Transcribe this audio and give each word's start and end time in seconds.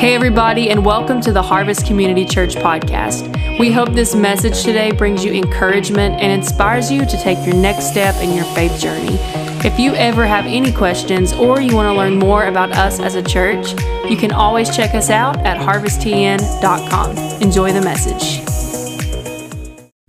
Hey, 0.00 0.14
everybody, 0.14 0.70
and 0.70 0.82
welcome 0.82 1.20
to 1.20 1.30
the 1.30 1.42
Harvest 1.42 1.86
Community 1.86 2.24
Church 2.24 2.54
podcast. 2.54 3.58
We 3.58 3.70
hope 3.70 3.92
this 3.92 4.14
message 4.14 4.62
today 4.62 4.92
brings 4.92 5.22
you 5.22 5.30
encouragement 5.34 6.22
and 6.22 6.32
inspires 6.32 6.90
you 6.90 7.04
to 7.04 7.22
take 7.22 7.36
your 7.44 7.54
next 7.54 7.90
step 7.90 8.14
in 8.22 8.34
your 8.34 8.46
faith 8.54 8.80
journey. 8.80 9.18
If 9.62 9.78
you 9.78 9.92
ever 9.96 10.24
have 10.24 10.46
any 10.46 10.72
questions 10.72 11.34
or 11.34 11.60
you 11.60 11.76
want 11.76 11.88
to 11.88 11.92
learn 11.92 12.18
more 12.18 12.46
about 12.46 12.72
us 12.72 12.98
as 12.98 13.14
a 13.14 13.22
church, 13.22 13.72
you 14.08 14.16
can 14.16 14.32
always 14.32 14.74
check 14.74 14.94
us 14.94 15.10
out 15.10 15.36
at 15.40 15.58
harvesttn.com. 15.58 17.42
Enjoy 17.42 17.70
the 17.70 17.82
message. 17.82 18.40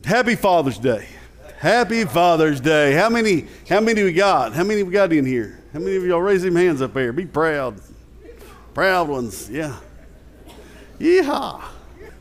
Happy 0.05 0.35
Father's 0.35 0.77
Day. 0.77 1.05
Happy 1.57 2.05
Father's 2.05 2.61
Day. 2.61 2.93
How 2.93 3.09
many 3.09 3.45
how 3.67 3.81
many 3.81 4.03
we 4.03 4.13
got? 4.13 4.53
How 4.53 4.63
many 4.63 4.83
we 4.83 4.93
got 4.93 5.11
in 5.11 5.25
here? 5.25 5.61
How 5.73 5.79
many 5.79 5.97
of 5.97 6.05
y'all 6.05 6.21
raise 6.21 6.43
hands 6.43 6.81
up 6.81 6.93
there? 6.93 7.11
Be 7.11 7.25
proud. 7.25 7.75
Proud 8.73 9.09
ones, 9.09 9.49
yeah. 9.49 9.75
Yeehaw. 10.97 11.61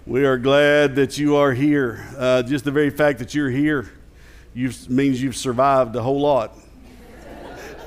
We 0.05 0.25
are 0.25 0.37
glad 0.37 0.97
that 0.97 1.17
you 1.17 1.37
are 1.37 1.53
here. 1.53 2.05
Uh, 2.19 2.43
just 2.43 2.65
the 2.65 2.73
very 2.73 2.91
fact 2.91 3.21
that 3.21 3.35
you're 3.35 3.51
here 3.51 3.89
you've, 4.53 4.91
means 4.91 5.23
you've 5.23 5.37
survived 5.37 5.95
a 5.95 6.03
whole 6.03 6.21
lot. 6.21 6.59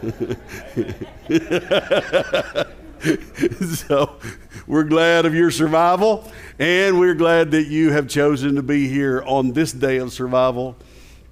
so 3.66 4.18
we're 4.66 4.84
glad 4.84 5.26
of 5.26 5.36
your 5.36 5.52
survival, 5.52 6.32
and 6.58 6.98
we're 6.98 7.16
glad 7.16 7.52
that 7.52 7.68
you 7.68 7.92
have 7.92 8.08
chosen 8.08 8.56
to 8.56 8.64
be 8.64 8.88
here 8.88 9.22
on 9.26 9.52
this 9.52 9.74
day 9.74 9.98
of 9.98 10.14
survival 10.14 10.78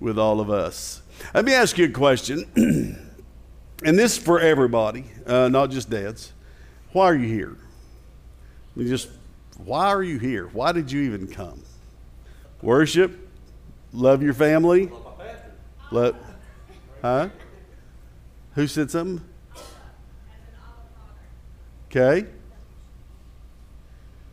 with 0.02 0.20
all 0.20 0.42
of 0.42 0.50
us. 0.50 1.02
Let 1.34 1.46
me 1.46 1.54
ask 1.54 1.78
you 1.78 1.86
a 1.86 1.92
question, 1.92 2.44
and 3.86 3.98
this 3.98 4.18
for 4.18 4.42
everybody, 4.42 5.06
uh, 5.26 5.48
not 5.48 5.72
just 5.72 5.90
dads. 5.90 6.34
Why 6.94 7.06
are 7.06 7.16
you 7.16 7.28
here? 7.28 7.58
You 8.76 8.88
just, 8.88 9.10
why 9.58 9.88
are 9.88 10.04
you 10.04 10.20
here? 10.20 10.48
Why 10.48 10.72
did 10.72 10.92
you 10.92 11.02
even 11.02 11.28
come? 11.28 11.64
Worship, 12.62 13.18
love 13.94 14.22
your 14.22 14.34
family. 14.34 14.92
Let, 15.92 16.16
huh? 17.02 17.30
Who 18.56 18.68
said 18.68 18.92
something? 18.92 19.26
Okay. 21.90 22.26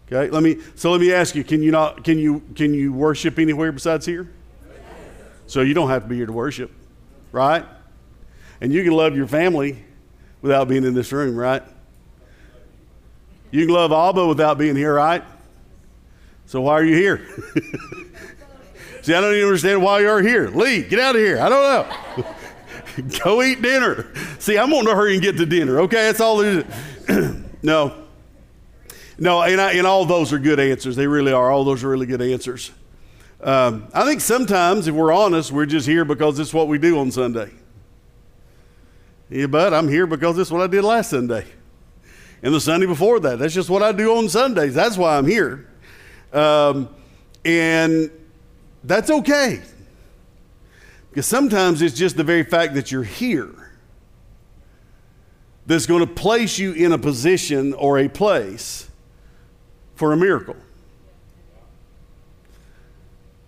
Okay. 0.07 0.31
Let 0.31 0.43
me. 0.43 0.59
So 0.77 0.93
let 0.93 1.01
me 1.01 1.13
ask 1.13 1.35
you: 1.35 1.43
Can 1.43 1.63
you 1.63 1.71
not? 1.71 2.05
Can 2.05 2.19
you? 2.19 2.43
Can 2.55 2.73
you 2.73 2.93
worship 2.93 3.39
anywhere 3.39 3.73
besides 3.73 4.07
here? 4.07 4.31
So 5.47 5.63
you 5.63 5.75
don't 5.75 5.89
have 5.89 6.03
to 6.03 6.09
be 6.09 6.17
here 6.17 6.27
to 6.27 6.33
worship, 6.33 6.71
right? 7.33 7.65
And 8.61 8.73
you 8.73 8.85
can 8.85 8.93
love 8.93 9.17
your 9.17 9.27
family 9.27 9.85
without 10.43 10.69
being 10.69 10.85
in 10.85 10.95
this 10.95 11.11
room, 11.13 11.37
right? 11.37 11.63
You 13.51 13.65
can 13.65 13.75
love 13.75 13.93
Abba 13.93 14.27
without 14.27 14.59
being 14.59 14.77
here, 14.77 14.95
right? 14.95 15.23
So 16.47 16.61
why 16.63 16.73
are 16.75 16.85
you 16.85 16.97
here? 16.97 17.27
See, 19.03 19.15
I 19.15 19.21
don't 19.21 19.35
even 19.35 19.47
understand 19.47 19.83
why 19.83 20.01
you're 20.01 20.23
here. 20.23 20.49
Lee, 20.49 20.83
get 20.83 20.99
out 20.99 21.15
of 21.15 21.23
here. 21.23 21.39
I 21.41 21.49
don't 21.49 21.63
know. 22.19 22.35
Go 23.25 23.43
eat 23.43 23.63
dinner. 23.63 24.13
See, 24.39 24.59
I'm 24.59 24.71
going 24.71 24.87
to 24.87 24.95
hurry 24.95 25.15
and 25.15 25.23
get 25.23 25.37
to 25.37 25.47
dinner. 25.47 25.81
Okay, 25.81 26.11
that's 26.11 26.21
all 26.21 26.43
no. 27.63 28.05
No, 29.21 29.43
and, 29.43 29.61
I, 29.61 29.73
and 29.73 29.87
all 29.87 30.05
those 30.05 30.33
are 30.33 30.39
good 30.39 30.61
answers. 30.61 30.97
They 30.97 31.07
really 31.07 31.33
are. 31.33 31.51
All 31.51 31.65
those 31.65 31.85
are 31.85 31.89
really 31.89 32.07
good 32.07 32.23
answers. 32.23 32.71
Um, 33.41 33.89
I 33.95 34.05
think 34.05 34.21
sometimes, 34.21 34.89
if 34.89 34.95
we're 34.95 35.13
honest, 35.13 35.53
we're 35.53 35.67
just 35.67 35.87
here 35.87 36.05
because 36.05 36.39
it's 36.39 36.53
what 36.53 36.69
we 36.69 36.79
do 36.79 36.99
on 36.99 37.11
Sunday. 37.11 37.51
Yeah, 39.31 39.47
but 39.47 39.73
I'm 39.73 39.89
here 39.89 40.07
because 40.07 40.39
it's 40.39 40.51
what 40.51 40.63
I 40.63 40.67
did 40.67 40.83
last 40.83 41.11
Sunday 41.11 41.47
and 42.43 42.55
the 42.55 42.61
Sunday 42.61 42.87
before 42.87 43.21
that. 43.21 43.39
That's 43.39 43.55
just 43.55 43.71
what 43.71 43.83
I 43.83 43.93
do 43.93 44.17
on 44.17 44.29
Sundays. 44.29 44.75
That's 44.75 44.97
why 44.97 45.17
I'm 45.17 45.27
here. 45.27 45.69
Um, 46.33 46.89
and 47.45 48.11
that's 48.85 49.11
okay. 49.11 49.63
Because 51.11 51.27
sometimes 51.27 51.83
it's 51.83 51.97
just 51.97 52.17
the 52.17 52.25
very 52.25 52.45
fact 52.45 52.75
that 52.75 52.93
you're 52.93 53.03
here 53.03 53.55
that's 55.67 55.87
going 55.87 56.01
to 56.01 56.13
place 56.13 56.59
you 56.59 56.73
in 56.73 56.93
a 56.93 56.99
position 56.99 57.75
or 57.75 57.99
a 57.99 58.09
place 58.09 58.89
for 59.95 60.13
a 60.13 60.17
miracle. 60.17 60.57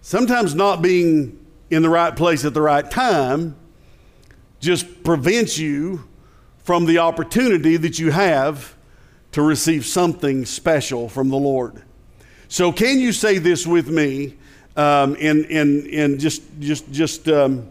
Sometimes 0.02 0.54
not 0.54 0.82
being 0.82 1.38
in 1.70 1.82
the 1.82 1.88
right 1.88 2.14
place 2.16 2.44
at 2.44 2.52
the 2.52 2.60
right 2.60 2.90
time 2.90 3.54
just 4.58 5.04
prevents 5.04 5.56
you 5.56 6.08
from 6.64 6.86
the 6.86 6.98
opportunity 6.98 7.76
that 7.76 7.98
you 7.98 8.10
have 8.10 8.74
to 9.32 9.42
receive 9.42 9.86
something 9.86 10.44
special 10.44 11.08
from 11.08 11.28
the 11.28 11.36
Lord. 11.36 11.82
So, 12.48 12.72
can 12.72 12.98
you 12.98 13.12
say 13.12 13.38
this 13.38 13.66
with 13.66 13.88
me? 13.88 14.36
Um, 14.76 15.16
and, 15.20 15.46
and, 15.46 15.86
and 15.88 16.20
just, 16.20 16.42
just, 16.60 16.91
just 16.91 17.28
um, 17.28 17.68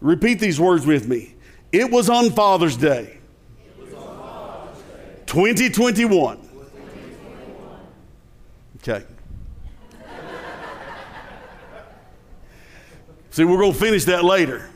repeat 0.00 0.40
these 0.40 0.58
words 0.58 0.86
with 0.86 1.06
me. 1.06 1.34
It 1.72 1.90
was 1.90 2.10
on 2.10 2.30
Father's 2.30 2.76
Day, 2.76 3.18
on 3.78 3.92
Father's 3.92 4.78
Day. 4.78 5.22
2021. 5.26 6.36
2021. 6.38 7.80
Okay. 8.78 9.04
See, 13.30 13.44
we're 13.44 13.58
going 13.58 13.72
to 13.72 13.78
finish 13.78 14.04
that 14.06 14.24
later. 14.24 14.69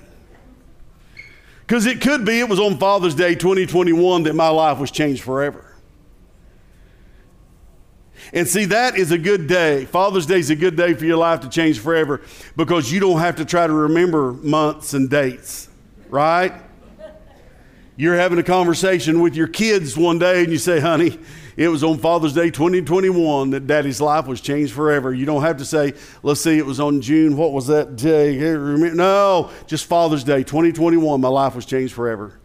Because 1.67 1.87
it 1.87 2.01
could 2.01 2.25
be 2.25 2.41
it 2.41 2.49
was 2.49 2.61
on 2.61 2.77
Father's 2.77 3.15
Day 3.15 3.35
2021 3.35 4.25
that 4.25 4.35
my 4.35 4.49
life 4.49 4.79
was 4.79 4.91
changed 4.91 5.23
forever. 5.23 5.75
And 8.33 8.47
see, 8.49 8.67
that 8.67 8.97
is 8.97 9.13
a 9.13 9.19
good 9.19 9.47
day. 9.47 9.85
Father's 9.85 10.27
Day 10.27 10.39
is 10.39 10.51
a 10.51 10.57
good 10.57 10.77
day 10.77 10.95
for 10.95 11.05
your 11.05 11.17
life 11.17 11.41
to 11.41 11.49
change 11.49 11.79
forever 11.79 12.21
because 12.57 12.91
you 12.93 13.01
don't 13.01 13.21
have 13.21 13.37
to 13.37 13.45
try 13.45 13.67
to 13.67 13.73
remember 13.73 14.33
months 14.33 14.93
and 14.93 15.09
dates, 15.09 15.69
right? 16.09 16.53
You're 17.97 18.17
having 18.17 18.39
a 18.39 18.43
conversation 18.43 19.21
with 19.21 19.35
your 19.35 19.47
kids 19.47 19.97
one 19.97 20.19
day 20.19 20.43
and 20.43 20.51
you 20.51 20.59
say, 20.59 20.81
honey, 20.81 21.19
it 21.57 21.69
was 21.69 21.85
on 21.85 21.99
Father's 21.99 22.33
Day 22.33 22.51
2021 22.51 23.51
that 23.51 23.67
daddy's 23.67 24.01
life 24.01 24.27
was 24.27 24.41
changed 24.41 24.73
forever. 24.73 25.13
You 25.13 25.27
don't 25.27 25.43
have 25.43 25.59
to 25.59 25.65
say, 25.65 25.95
let's 26.23 26.41
see, 26.41 26.59
it 26.59 26.67
was 26.67 26.81
on 26.81 27.01
June, 27.01 27.37
what 27.37 27.53
was 27.53 27.67
that 27.69 27.97
day? 27.97 28.37
No, 28.37 29.51
just 29.67 29.87
Father's 29.87 30.25
Day 30.25 30.43
2021, 30.43 31.21
my 31.21 31.29
life 31.29 31.55
was 31.55 31.67
changed 31.67 31.95
forever. 31.95 32.39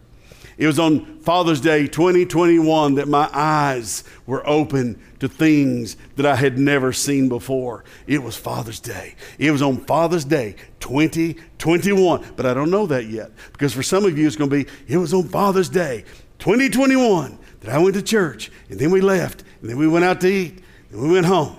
It 0.60 0.68
was 0.68 0.78
on 0.78 1.20
Father's 1.20 1.62
Day 1.62 1.88
2021 1.88 2.96
that 2.96 3.08
my 3.08 3.30
eyes 3.32 4.04
were 4.26 4.46
open 4.46 5.02
to 5.20 5.30
things 5.30 5.96
that 6.18 6.26
I 6.26 6.36
had 6.36 6.60
never 6.60 6.92
seen 6.92 7.30
before. 7.30 7.86
It 8.08 8.22
was 8.22 8.36
Father's 8.36 8.82
Day. 8.82 9.16
It 9.38 9.52
was 9.52 9.62
on 9.62 9.78
Father's 9.86 10.26
Day 10.26 10.58
2021, 10.82 12.34
but 12.36 12.46
I 12.46 12.54
don't 12.54 12.70
know 12.70 12.86
that 12.88 13.06
yet 13.06 13.32
because 13.54 13.74
for 13.74 13.84
some 13.84 14.04
of 14.04 14.18
you 14.18 14.28
it's 14.28 14.36
going 14.36 14.50
to 14.50 14.66
be, 14.66 14.70
it 14.90 14.98
was 14.98 15.14
on 15.14 15.30
Father's 15.30 15.70
Day 15.70 16.04
2021 16.40 17.40
that 17.62 17.74
I 17.74 17.78
went 17.80 17.96
to 17.96 18.02
church, 18.02 18.52
and 18.70 18.80
then 18.80 18.92
we 18.92 19.02
left, 19.02 19.44
and 19.62 19.70
then 19.70 19.78
we 19.78 19.88
went 19.88 20.06
out 20.06 20.22
to 20.22 20.28
eat, 20.28 20.64
and 20.92 21.02
we 21.02 21.10
went 21.10 21.26
home. 21.26 21.58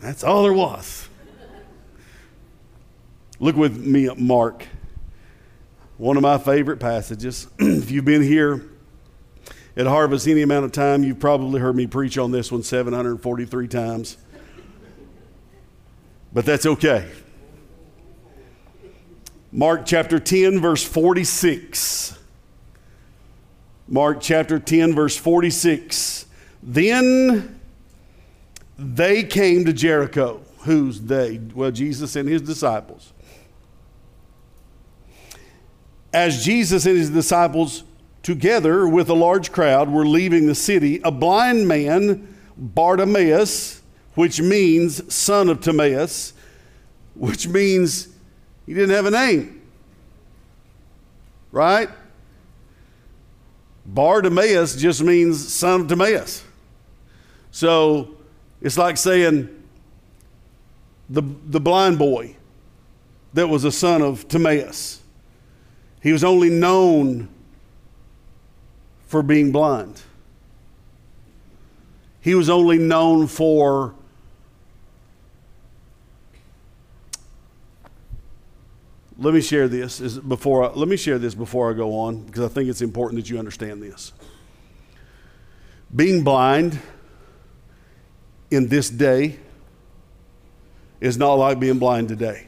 That's 0.00 0.22
all 0.22 0.44
there 0.44 0.52
was. 0.52 1.08
Look 3.40 3.56
with 3.56 3.76
me 3.76 4.06
at 4.06 4.18
Mark, 4.18 4.66
one 5.96 6.16
of 6.16 6.22
my 6.22 6.38
favorite 6.38 6.78
passages. 6.78 7.46
if 7.58 7.90
you've 7.90 8.04
been 8.04 8.22
here 8.22 8.64
at 9.76 9.86
Harvest 9.86 10.26
any 10.26 10.42
amount 10.42 10.64
of 10.64 10.72
time, 10.72 11.04
you've 11.04 11.20
probably 11.20 11.60
heard 11.60 11.76
me 11.76 11.86
preach 11.86 12.18
on 12.18 12.32
this 12.32 12.50
one 12.50 12.62
743 12.62 13.68
times. 13.68 14.16
But 16.32 16.44
that's 16.44 16.66
okay. 16.66 17.08
Mark 19.50 19.86
chapter 19.86 20.18
10, 20.18 20.60
verse 20.60 20.84
46. 20.84 22.18
Mark 23.88 24.20
chapter 24.20 24.58
10, 24.58 24.94
verse 24.94 25.16
46. 25.16 26.26
Then 26.62 27.58
they 28.78 29.24
came 29.24 29.64
to 29.64 29.72
Jericho. 29.72 30.42
Who's 30.60 31.00
they? 31.00 31.40
Well, 31.54 31.70
Jesus 31.70 32.14
and 32.14 32.28
his 32.28 32.42
disciples. 32.42 33.12
As 36.12 36.44
Jesus 36.44 36.84
and 36.84 36.98
his 36.98 37.08
disciples, 37.08 37.84
together 38.22 38.86
with 38.86 39.08
a 39.08 39.14
large 39.14 39.50
crowd, 39.50 39.90
were 39.90 40.06
leaving 40.06 40.46
the 40.46 40.54
city, 40.54 41.00
a 41.04 41.10
blind 41.10 41.66
man, 41.66 42.36
Bartimaeus, 42.58 43.80
which 44.14 44.42
means 44.42 45.14
son 45.14 45.48
of 45.48 45.60
Timaeus, 45.60 46.34
which 47.14 47.48
means 47.48 48.08
he 48.68 48.74
didn't 48.74 48.94
have 48.94 49.06
a 49.06 49.10
name. 49.10 49.62
Right? 51.50 51.88
Bartimaeus 53.86 54.76
just 54.76 55.02
means 55.02 55.54
son 55.54 55.80
of 55.80 55.88
Timaeus. 55.88 56.44
So 57.50 58.10
it's 58.60 58.76
like 58.76 58.98
saying 58.98 59.48
the, 61.08 61.22
the 61.46 61.60
blind 61.60 61.98
boy 61.98 62.36
that 63.32 63.48
was 63.48 63.64
a 63.64 63.72
son 63.72 64.02
of 64.02 64.28
Timaeus. 64.28 65.00
He 66.02 66.12
was 66.12 66.22
only 66.22 66.50
known 66.50 67.30
for 69.06 69.22
being 69.22 69.50
blind. 69.50 70.02
He 72.20 72.34
was 72.34 72.50
only 72.50 72.76
known 72.76 73.28
for 73.28 73.94
let 79.18 79.34
me 79.34 79.40
share 79.40 79.66
this 79.66 80.00
is 80.00 80.18
before 80.18 80.70
I, 80.70 80.72
let 80.74 80.88
me 80.88 80.96
share 80.96 81.18
this 81.18 81.34
before 81.34 81.70
I 81.70 81.74
go 81.74 81.98
on 81.98 82.22
because 82.22 82.44
I 82.44 82.48
think 82.48 82.70
it's 82.70 82.80
important 82.80 83.20
that 83.20 83.28
you 83.28 83.38
understand 83.38 83.82
this. 83.82 84.12
Being 85.94 86.22
blind 86.22 86.78
in 88.50 88.68
this 88.68 88.88
day 88.88 89.38
is 91.00 91.16
not 91.16 91.34
like 91.34 91.58
being 91.58 91.78
blind 91.78 92.08
today. 92.08 92.46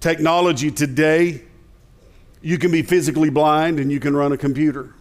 Technology 0.00 0.70
today, 0.70 1.42
you 2.40 2.56
can 2.56 2.70
be 2.70 2.82
physically 2.82 3.30
blind 3.30 3.78
and 3.78 3.90
you 3.90 4.00
can 4.00 4.16
run 4.16 4.32
a 4.32 4.38
computer. 4.38 4.94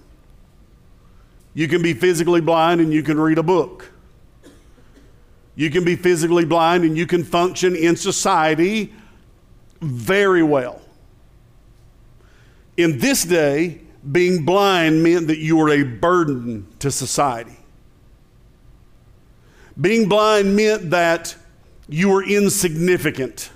You 1.53 1.67
can 1.67 1.81
be 1.81 1.93
physically 1.93 2.41
blind 2.41 2.81
and 2.81 2.91
you 2.91 3.03
can 3.03 3.19
read 3.19 3.37
a 3.37 3.43
book. 3.43 3.91
You 5.57 5.71
can 5.71 5.83
be 5.83 5.95
physically 5.95 6.45
blind 6.45 6.83
and 6.83 6.95
you 6.95 7.07
can 7.07 7.23
function 7.23 7.75
in 7.75 7.95
society 7.95 8.93
very 9.81 10.43
well. 10.43 10.79
In 12.77 12.99
this 12.99 13.23
day, 13.23 13.81
being 14.11 14.45
blind 14.45 15.01
meant 15.01 15.25
that 15.27 15.39
you 15.39 15.57
were 15.57 15.69
a 15.69 15.81
burden 15.81 16.67
to 16.77 16.91
society. 16.91 17.57
Being 19.81 20.07
blind 20.07 20.55
meant 20.55 20.91
that 20.91 21.35
you 21.89 22.09
were 22.09 22.23
insignificant. 22.23 23.49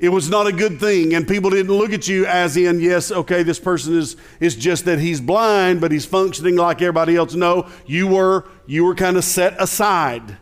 It 0.00 0.08
was 0.08 0.30
not 0.30 0.46
a 0.46 0.52
good 0.52 0.80
thing, 0.80 1.14
and 1.14 1.28
people 1.28 1.50
didn't 1.50 1.76
look 1.76 1.92
at 1.92 2.08
you 2.08 2.24
as 2.24 2.56
in, 2.56 2.80
yes, 2.80 3.12
okay, 3.12 3.42
this 3.42 3.60
person 3.60 3.98
is, 3.98 4.16
it's 4.40 4.54
just 4.54 4.86
that 4.86 4.98
he's 4.98 5.20
blind, 5.20 5.82
but 5.82 5.92
he's 5.92 6.06
functioning 6.06 6.56
like 6.56 6.80
everybody 6.80 7.16
else. 7.16 7.34
No, 7.34 7.68
you 7.84 8.08
were, 8.08 8.48
you 8.66 8.84
were 8.84 8.94
kind 8.94 9.18
of 9.18 9.24
set 9.24 9.60
aside. 9.60 10.38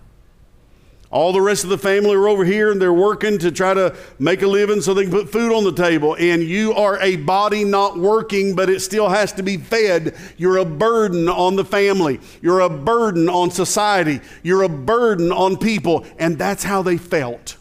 All 1.10 1.32
the 1.32 1.40
rest 1.40 1.64
of 1.64 1.70
the 1.70 1.78
family 1.78 2.14
are 2.14 2.28
over 2.28 2.44
here 2.44 2.70
and 2.70 2.80
they're 2.80 2.92
working 2.92 3.38
to 3.38 3.50
try 3.50 3.72
to 3.74 3.96
make 4.18 4.42
a 4.42 4.46
living 4.46 4.80
so 4.82 4.92
they 4.92 5.04
can 5.04 5.10
put 5.10 5.32
food 5.32 5.52
on 5.52 5.64
the 5.64 5.72
table. 5.72 6.14
And 6.18 6.42
you 6.42 6.74
are 6.74 7.00
a 7.00 7.16
body 7.16 7.64
not 7.64 7.98
working, 7.98 8.54
but 8.54 8.68
it 8.68 8.80
still 8.80 9.08
has 9.08 9.32
to 9.32 9.42
be 9.42 9.56
fed. 9.56 10.14
You're 10.36 10.58
a 10.58 10.66
burden 10.66 11.28
on 11.28 11.56
the 11.56 11.64
family. 11.64 12.20
You're 12.42 12.60
a 12.60 12.68
burden 12.68 13.28
on 13.28 13.50
society. 13.50 14.20
You're 14.42 14.64
a 14.64 14.68
burden 14.68 15.32
on 15.32 15.56
people. 15.56 16.04
And 16.18 16.38
that's 16.38 16.62
how 16.62 16.82
they 16.82 16.98
felt. 16.98 17.57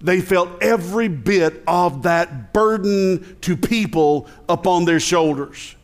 They 0.00 0.20
felt 0.20 0.62
every 0.62 1.08
bit 1.08 1.62
of 1.66 2.04
that 2.04 2.52
burden 2.52 3.36
to 3.40 3.56
people 3.56 4.28
upon 4.48 4.84
their 4.84 5.00
shoulders, 5.00 5.74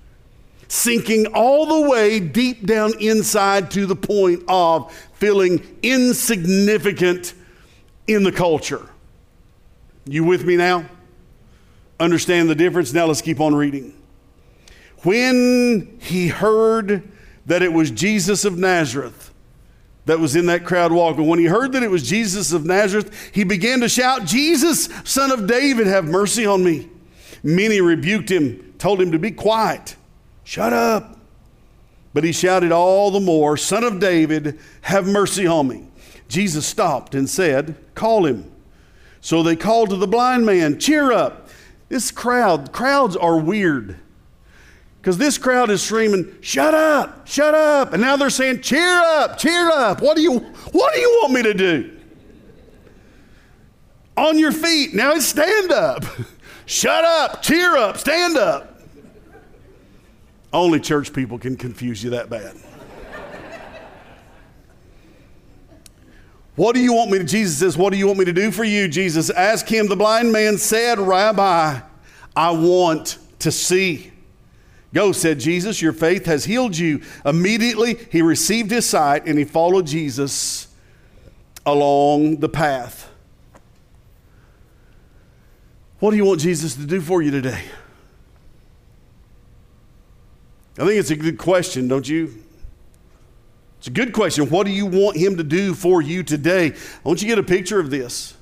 sinking 0.69 1.26
all 1.34 1.82
the 1.82 1.88
way 1.88 2.20
deep 2.20 2.64
down 2.64 2.93
inside 3.00 3.72
to 3.72 3.87
the 3.87 3.96
point 3.96 4.44
of 4.46 4.93
feeling 5.14 5.78
insignificant 5.82 7.34
in 8.06 8.22
the 8.22 8.32
culture. 8.32 8.88
You 10.06 10.22
with 10.22 10.44
me 10.44 10.56
now? 10.56 10.84
Understand 11.99 12.49
the 12.49 12.55
difference? 12.55 12.93
Now 12.93 13.06
let's 13.06 13.22
keep 13.22 13.40
on 13.40 13.55
reading. 13.55 13.94
When 14.99 15.99
he 16.00 16.28
heard 16.28 17.02
that 17.46 17.62
it 17.62 17.72
was 17.72 17.90
Jesus 17.90 18.44
of 18.44 18.56
Nazareth, 18.56 19.32
that 20.06 20.20
was 20.20 20.36
in 20.36 20.46
that 20.46 20.64
crowd 20.64 20.92
walking. 20.92 21.26
When 21.26 21.38
he 21.38 21.46
heard 21.46 21.72
that 21.72 21.82
it 21.82 21.90
was 21.90 22.08
Jesus 22.08 22.52
of 22.52 22.64
Nazareth, 22.66 23.30
he 23.32 23.44
began 23.44 23.80
to 23.80 23.88
shout, 23.88 24.24
Jesus, 24.24 24.88
son 25.04 25.30
of 25.30 25.46
David, 25.46 25.86
have 25.86 26.04
mercy 26.04 26.44
on 26.44 26.62
me. 26.62 26.88
Many 27.42 27.80
rebuked 27.80 28.30
him, 28.30 28.74
told 28.78 29.00
him 29.00 29.12
to 29.12 29.18
be 29.18 29.30
quiet, 29.30 29.96
shut 30.44 30.72
up. 30.72 31.18
But 32.12 32.24
he 32.24 32.32
shouted 32.32 32.70
all 32.70 33.10
the 33.10 33.20
more, 33.20 33.56
Son 33.56 33.82
of 33.82 33.98
David, 33.98 34.58
have 34.82 35.06
mercy 35.06 35.46
on 35.48 35.66
me. 35.66 35.88
Jesus 36.28 36.64
stopped 36.64 37.14
and 37.14 37.28
said, 37.28 37.74
Call 37.96 38.24
him. 38.24 38.50
So 39.20 39.42
they 39.42 39.56
called 39.56 39.90
to 39.90 39.96
the 39.96 40.06
blind 40.06 40.46
man, 40.46 40.78
Cheer 40.78 41.10
up. 41.10 41.48
This 41.88 42.10
crowd, 42.10 42.72
crowds 42.72 43.16
are 43.16 43.36
weird. 43.38 43.96
Because 45.04 45.18
this 45.18 45.36
crowd 45.36 45.68
is 45.68 45.82
screaming, 45.82 46.34
shut 46.40 46.72
up, 46.72 47.26
shut 47.26 47.54
up. 47.54 47.92
And 47.92 48.00
now 48.00 48.16
they're 48.16 48.30
saying, 48.30 48.62
cheer 48.62 49.02
up, 49.02 49.36
cheer 49.36 49.68
up. 49.68 50.00
What 50.00 50.16
do 50.16 50.22
you, 50.22 50.38
what 50.38 50.94
do 50.94 50.98
you 50.98 51.18
want 51.20 51.34
me 51.34 51.42
to 51.42 51.52
do? 51.52 52.00
On 54.16 54.38
your 54.38 54.50
feet. 54.50 54.94
Now 54.94 55.12
it's 55.12 55.26
stand 55.26 55.72
up. 55.72 56.06
shut 56.64 57.04
up, 57.04 57.42
cheer 57.42 57.76
up, 57.76 57.98
stand 57.98 58.38
up. 58.38 58.80
Only 60.54 60.80
church 60.80 61.12
people 61.12 61.38
can 61.38 61.54
confuse 61.54 62.02
you 62.02 62.08
that 62.08 62.30
bad. 62.30 62.56
What 66.56 66.74
do 66.74 66.80
you 66.80 66.94
want 66.94 67.10
me 67.10 67.18
to? 67.18 67.24
Jesus 67.24 67.58
says, 67.58 67.76
What 67.76 67.92
do 67.92 67.98
you 67.98 68.06
want 68.06 68.20
me 68.20 68.24
to 68.24 68.32
do 68.32 68.50
for 68.50 68.64
you? 68.64 68.88
Jesus 68.88 69.28
asked 69.28 69.68
him. 69.68 69.86
The 69.86 69.96
blind 69.96 70.32
man 70.32 70.56
said, 70.56 70.98
Rabbi, 70.98 71.78
I 72.34 72.50
want 72.52 73.18
to 73.40 73.52
see. 73.52 74.13
Go, 74.94 75.11
said 75.11 75.41
Jesus, 75.41 75.82
your 75.82 75.93
faith 75.93 76.26
has 76.26 76.44
healed 76.44 76.79
you. 76.79 77.02
Immediately 77.26 77.99
he 78.12 78.23
received 78.23 78.70
his 78.70 78.88
sight 78.88 79.26
and 79.26 79.37
he 79.37 79.44
followed 79.44 79.88
Jesus 79.88 80.69
along 81.67 82.37
the 82.37 82.49
path. 82.49 83.11
What 85.99 86.12
do 86.12 86.17
you 86.17 86.25
want 86.25 86.41
Jesus 86.41 86.76
to 86.76 86.87
do 86.87 87.00
for 87.00 87.23
you 87.23 87.32
today? 87.32 87.64
I 90.79 90.87
think 90.87 91.00
it's 91.00 91.11
a 91.11 91.17
good 91.17 91.38
question, 91.38 91.88
don't 91.88 92.08
you? 92.08 92.32
It's 93.79 93.88
a 93.88 93.90
good 93.90 94.12
question. 94.12 94.49
What 94.49 94.64
do 94.64 94.73
you 94.73 94.87
want 94.87 95.17
him 95.17 95.37
to 95.38 95.44
do 95.44 95.75
for 95.75 96.02
you 96.02 96.23
today? 96.23 96.69
I 96.69 97.08
want 97.08 97.20
you 97.20 97.29
to 97.29 97.35
get 97.35 97.38
a 97.38 97.47
picture 97.47 97.81
of 97.81 97.90
this. 97.90 98.35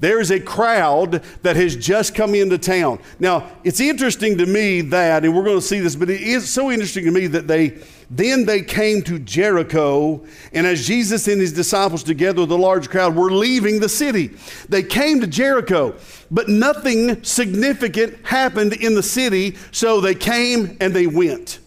There 0.00 0.18
is 0.18 0.30
a 0.30 0.40
crowd 0.40 1.22
that 1.42 1.56
has 1.56 1.76
just 1.76 2.14
come 2.14 2.34
into 2.34 2.56
town. 2.56 2.98
Now, 3.18 3.50
it's 3.64 3.80
interesting 3.80 4.38
to 4.38 4.46
me 4.46 4.80
that, 4.80 5.24
and 5.24 5.36
we're 5.36 5.44
going 5.44 5.60
to 5.60 5.66
see 5.66 5.80
this, 5.80 5.94
but 5.94 6.08
it 6.08 6.22
is 6.22 6.48
so 6.48 6.70
interesting 6.70 7.04
to 7.04 7.10
me 7.10 7.26
that 7.28 7.46
they 7.46 7.78
then 8.12 8.44
they 8.44 8.62
came 8.62 9.02
to 9.02 9.20
Jericho, 9.20 10.24
and 10.52 10.66
as 10.66 10.84
Jesus 10.84 11.28
and 11.28 11.40
his 11.40 11.52
disciples, 11.52 12.02
together 12.02 12.40
with 12.40 12.50
a 12.50 12.56
large 12.56 12.90
crowd, 12.90 13.14
were 13.14 13.30
leaving 13.30 13.78
the 13.78 13.88
city, 13.88 14.32
they 14.68 14.82
came 14.82 15.20
to 15.20 15.28
Jericho, 15.28 15.94
but 16.28 16.48
nothing 16.48 17.22
significant 17.22 18.26
happened 18.26 18.72
in 18.72 18.96
the 18.96 19.02
city, 19.02 19.56
so 19.70 20.00
they 20.00 20.16
came 20.16 20.76
and 20.80 20.92
they 20.92 21.06
went. 21.06 21.60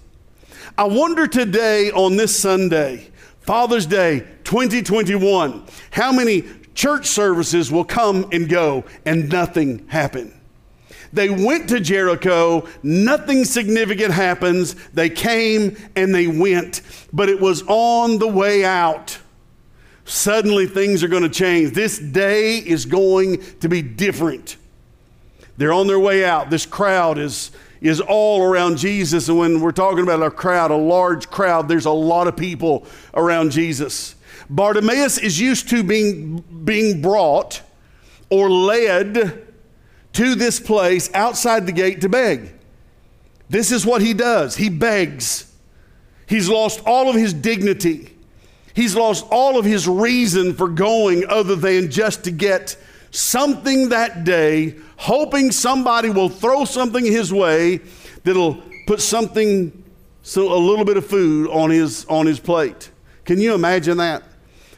I 0.78 0.84
wonder 0.84 1.28
today 1.28 1.92
on 1.92 2.18
this 2.18 2.38
Sunday, 2.38 3.10
Father's 3.40 3.86
Day 3.86 4.28
2021, 4.44 5.66
how 5.92 6.12
many 6.12 6.44
church 6.74 7.08
services 7.08 7.72
will 7.72 7.86
come 7.86 8.27
and 8.32 8.50
go 8.50 8.84
and 9.06 9.30
nothing 9.30 9.88
happened. 9.88 10.34
They 11.13 11.30
went 11.30 11.70
to 11.70 11.80
Jericho, 11.80 12.68
nothing 12.82 13.46
significant 13.46 14.12
happens. 14.12 14.75
They 14.94 15.10
came 15.12 15.77
and 15.96 16.13
they 16.13 16.27
went, 16.27 16.82
but 17.13 17.30
it 17.30 17.39
was 17.39 17.63
on 17.68 18.18
the 18.18 18.27
way 18.27 18.65
out. 18.65 19.20
Suddenly 20.06 20.65
things 20.65 21.03
are 21.03 21.08
going 21.08 21.24
to 21.24 21.30
change. 21.30 21.74
This 21.74 22.00
day 22.00 22.58
is 22.58 22.86
going 22.86 23.42
to 23.60 23.70
be 23.70 23.82
different. 23.84 24.58
They're 25.56 25.72
on 25.72 25.86
their 25.86 26.00
way 26.00 26.25
out. 26.25 26.50
This 26.50 26.65
crowd 26.65 27.20
is, 27.20 27.51
is 27.80 28.01
all 28.01 28.42
around 28.42 28.77
Jesus. 28.77 29.30
And 29.30 29.38
when 29.38 29.62
we're 29.62 29.72
talking 29.72 30.01
about 30.01 30.22
a 30.24 30.32
crowd, 30.32 30.72
a 30.72 30.75
large 30.75 31.30
crowd, 31.30 31.68
there's 31.68 31.86
a 31.86 31.92
lot 31.92 32.27
of 32.27 32.36
people 32.36 32.88
around 33.13 33.51
Jesus. 33.51 34.15
Bartimaeus 34.53 35.17
is 35.17 35.39
used 35.39 35.67
to 35.69 35.83
being, 35.83 36.43
being 36.63 37.01
brought 37.01 37.63
or 38.29 38.51
led 38.51 39.48
to 40.13 40.36
this 40.36 40.60
place 40.60 41.10
outside 41.15 41.65
the 41.65 41.72
gate 41.72 42.01
to 42.01 42.10
beg. 42.10 42.53
This 43.50 43.72
is 43.72 43.83
what 43.83 44.03
he 44.03 44.13
does 44.13 44.55
he 44.55 44.69
begs. 44.69 45.51
He's 46.27 46.50
lost 46.50 46.81
all 46.86 47.10
of 47.10 47.15
his 47.15 47.33
dignity. 47.33 48.15
He's 48.75 48.95
lost 48.95 49.25
all 49.31 49.57
of 49.57 49.65
his 49.65 49.88
reason 49.88 50.53
for 50.53 50.67
going 50.67 51.25
other 51.27 51.55
than 51.55 51.89
just 51.89 52.24
to 52.25 52.31
get 52.31 52.77
something 53.10 53.89
that 53.89 54.24
day, 54.24 54.75
hoping 54.98 55.51
somebody 55.51 56.12
will 56.12 56.29
throw 56.29 56.65
something 56.65 57.03
his 57.03 57.33
way 57.33 57.81
that'll 58.24 58.62
put 58.86 59.01
something, 59.01 59.83
so 60.22 60.53
a 60.53 60.57
little 60.57 60.86
bit 60.86 60.98
of 60.98 61.05
food 61.05 61.50
on 61.50 61.72
his, 61.72 62.05
on 62.05 62.27
his 62.27 62.39
plate. 62.39 62.91
Can 63.25 63.39
you 63.39 63.53
imagine 63.55 63.98
that? 63.98 64.24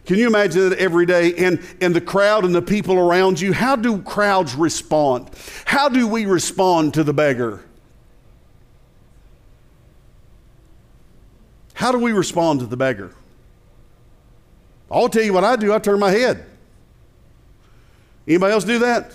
Can 0.06 0.18
you 0.20 0.28
imagine 0.28 0.70
that 0.70 0.78
every 0.78 1.06
day? 1.06 1.34
And, 1.36 1.60
and 1.82 1.96
the 1.96 2.02
crowd 2.02 2.46
and 2.46 2.54
the 2.54 2.62
people 2.62 2.98
around 2.98 3.42
you, 3.42 3.54
how 3.54 3.76
do 3.76 4.02
crowds 4.02 4.54
respond? 4.54 5.32
How 5.66 5.90
do 5.90 6.08
we 6.08 6.26
respond 6.26 6.94
to 6.94 7.04
the 7.04 7.14
beggar? 7.14 7.64
How 11.74 11.92
do 11.92 11.98
we 11.98 12.12
respond 12.14 12.60
to 12.60 12.68
the 12.68 12.78
beggar? 12.78 13.14
I'll 14.90 15.10
tell 15.10 15.24
you 15.24 15.34
what 15.34 15.44
I 15.44 15.56
do 15.56 15.74
I 15.74 15.80
turn 15.80 16.00
my 16.00 16.12
head. 16.12 16.46
Anybody 18.28 18.54
else 18.54 18.64
do 18.64 18.80
that? 18.80 19.14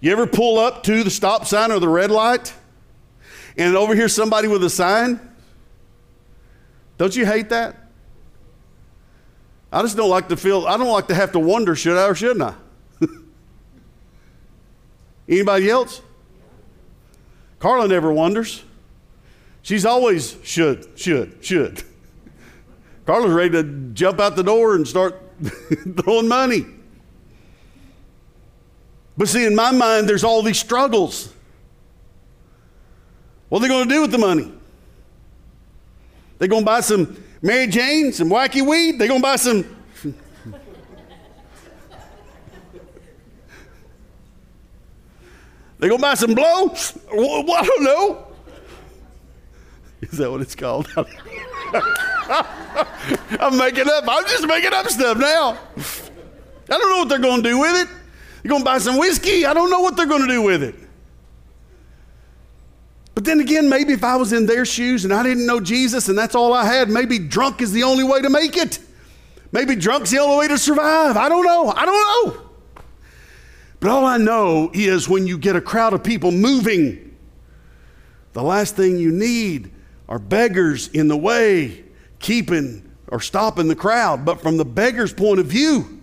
You 0.00 0.12
ever 0.12 0.26
pull 0.26 0.58
up 0.58 0.82
to 0.84 1.04
the 1.04 1.10
stop 1.10 1.46
sign 1.46 1.70
or 1.70 1.80
the 1.80 1.88
red 1.88 2.10
light 2.10 2.52
and 3.56 3.76
over 3.76 3.94
here 3.94 4.08
somebody 4.08 4.48
with 4.48 4.62
a 4.64 4.70
sign? 4.70 5.20
Don't 6.98 7.14
you 7.14 7.26
hate 7.26 7.50
that? 7.50 7.85
I 9.72 9.82
just 9.82 9.96
don't 9.96 10.10
like 10.10 10.28
to 10.28 10.36
feel, 10.36 10.66
I 10.66 10.76
don't 10.76 10.88
like 10.88 11.08
to 11.08 11.14
have 11.14 11.32
to 11.32 11.38
wonder, 11.38 11.74
should 11.74 11.96
I 11.96 12.08
or 12.08 12.14
shouldn't 12.14 12.42
I? 12.42 12.54
Anybody 15.28 15.68
else? 15.68 16.02
Carla 17.58 17.88
never 17.88 18.12
wonders. 18.12 18.62
She's 19.62 19.84
always 19.84 20.36
should, 20.44 20.88
should, 20.96 21.44
should. 21.44 21.82
Carla's 23.04 23.32
ready 23.32 23.50
to 23.50 23.64
jump 23.92 24.20
out 24.20 24.36
the 24.36 24.44
door 24.44 24.76
and 24.76 24.86
start 24.86 25.20
throwing 26.00 26.28
money. 26.28 26.66
But 29.16 29.28
see, 29.28 29.44
in 29.44 29.54
my 29.54 29.72
mind, 29.72 30.08
there's 30.08 30.24
all 30.24 30.42
these 30.42 30.58
struggles. 30.58 31.32
What 33.48 33.58
are 33.58 33.62
they 33.62 33.68
going 33.68 33.88
to 33.88 33.94
do 33.94 34.02
with 34.02 34.10
the 34.10 34.18
money? 34.18 34.52
They're 36.38 36.48
going 36.48 36.62
to 36.62 36.66
buy 36.66 36.80
some 36.80 37.16
Mary 37.46 37.68
Jane, 37.68 38.12
some 38.12 38.28
wacky 38.28 38.60
weed. 38.60 38.98
They're 38.98 39.06
going 39.06 39.20
to 39.20 39.22
buy 39.22 39.36
some. 39.36 39.62
They're 45.78 45.90
going 45.90 46.00
to 46.00 46.02
buy 46.02 46.14
some 46.14 46.34
blow. 46.34 46.72
I 46.72 47.62
don't 47.64 47.84
know. 47.84 48.26
Is 50.00 50.18
that 50.18 50.28
what 50.28 50.40
it's 50.40 50.56
called? 50.56 50.88
I'm 50.96 51.06
making 53.56 53.88
up. 53.88 54.04
I'm 54.08 54.24
just 54.24 54.44
making 54.48 54.72
up 54.72 54.88
stuff 54.88 55.16
now. 55.16 55.56
I 56.68 56.78
don't 56.78 56.90
know 56.90 56.98
what 56.98 57.08
they're 57.08 57.20
going 57.20 57.44
to 57.44 57.48
do 57.48 57.60
with 57.60 57.76
it. 57.76 57.88
They're 58.42 58.50
going 58.50 58.62
to 58.62 58.64
buy 58.64 58.78
some 58.78 58.98
whiskey? 58.98 59.46
I 59.46 59.54
don't 59.54 59.70
know 59.70 59.82
what 59.82 59.96
they're 59.96 60.06
going 60.06 60.22
to 60.22 60.28
do 60.28 60.42
with 60.42 60.64
it. 60.64 60.74
But 63.16 63.24
then 63.24 63.40
again, 63.40 63.70
maybe 63.70 63.94
if 63.94 64.04
I 64.04 64.14
was 64.16 64.34
in 64.34 64.44
their 64.44 64.66
shoes 64.66 65.06
and 65.06 65.14
I 65.14 65.22
didn't 65.22 65.46
know 65.46 65.58
Jesus 65.58 66.10
and 66.10 66.18
that's 66.18 66.34
all 66.34 66.52
I 66.52 66.66
had, 66.66 66.90
maybe 66.90 67.18
drunk 67.18 67.62
is 67.62 67.72
the 67.72 67.82
only 67.82 68.04
way 68.04 68.20
to 68.20 68.28
make 68.28 68.58
it. 68.58 68.78
Maybe 69.52 69.74
drunk's 69.74 70.10
the 70.10 70.18
only 70.18 70.36
way 70.36 70.48
to 70.48 70.58
survive. 70.58 71.16
I 71.16 71.30
don't 71.30 71.46
know. 71.46 71.72
I 71.74 71.86
don't 71.86 72.34
know. 72.34 72.42
But 73.80 73.88
all 73.88 74.04
I 74.04 74.18
know 74.18 74.70
is 74.74 75.08
when 75.08 75.26
you 75.26 75.38
get 75.38 75.56
a 75.56 75.62
crowd 75.62 75.94
of 75.94 76.04
people 76.04 76.30
moving, 76.30 77.16
the 78.34 78.42
last 78.42 78.76
thing 78.76 78.98
you 78.98 79.10
need 79.10 79.72
are 80.10 80.18
beggars 80.18 80.88
in 80.88 81.08
the 81.08 81.16
way, 81.16 81.84
keeping 82.18 82.86
or 83.08 83.20
stopping 83.20 83.68
the 83.68 83.76
crowd. 83.76 84.26
But 84.26 84.42
from 84.42 84.58
the 84.58 84.64
beggar's 84.66 85.14
point 85.14 85.40
of 85.40 85.46
view, 85.46 86.02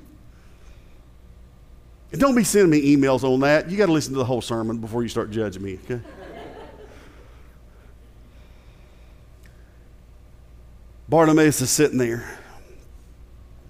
and 2.11 2.19
don't 2.19 2.35
be 2.35 2.43
sending 2.43 2.71
me 2.71 2.95
emails 2.95 3.23
on 3.23 3.41
that. 3.41 3.69
You 3.69 3.77
got 3.77 3.85
to 3.85 3.91
listen 3.91 4.13
to 4.13 4.17
the 4.17 4.25
whole 4.25 4.41
sermon 4.41 4.79
before 4.79 5.03
you 5.03 5.09
start 5.09 5.29
judging 5.29 5.61
me, 5.61 5.77
okay? 5.83 6.01
Bartimaeus 11.09 11.61
is 11.61 11.69
sitting 11.69 11.97
there. 11.97 12.39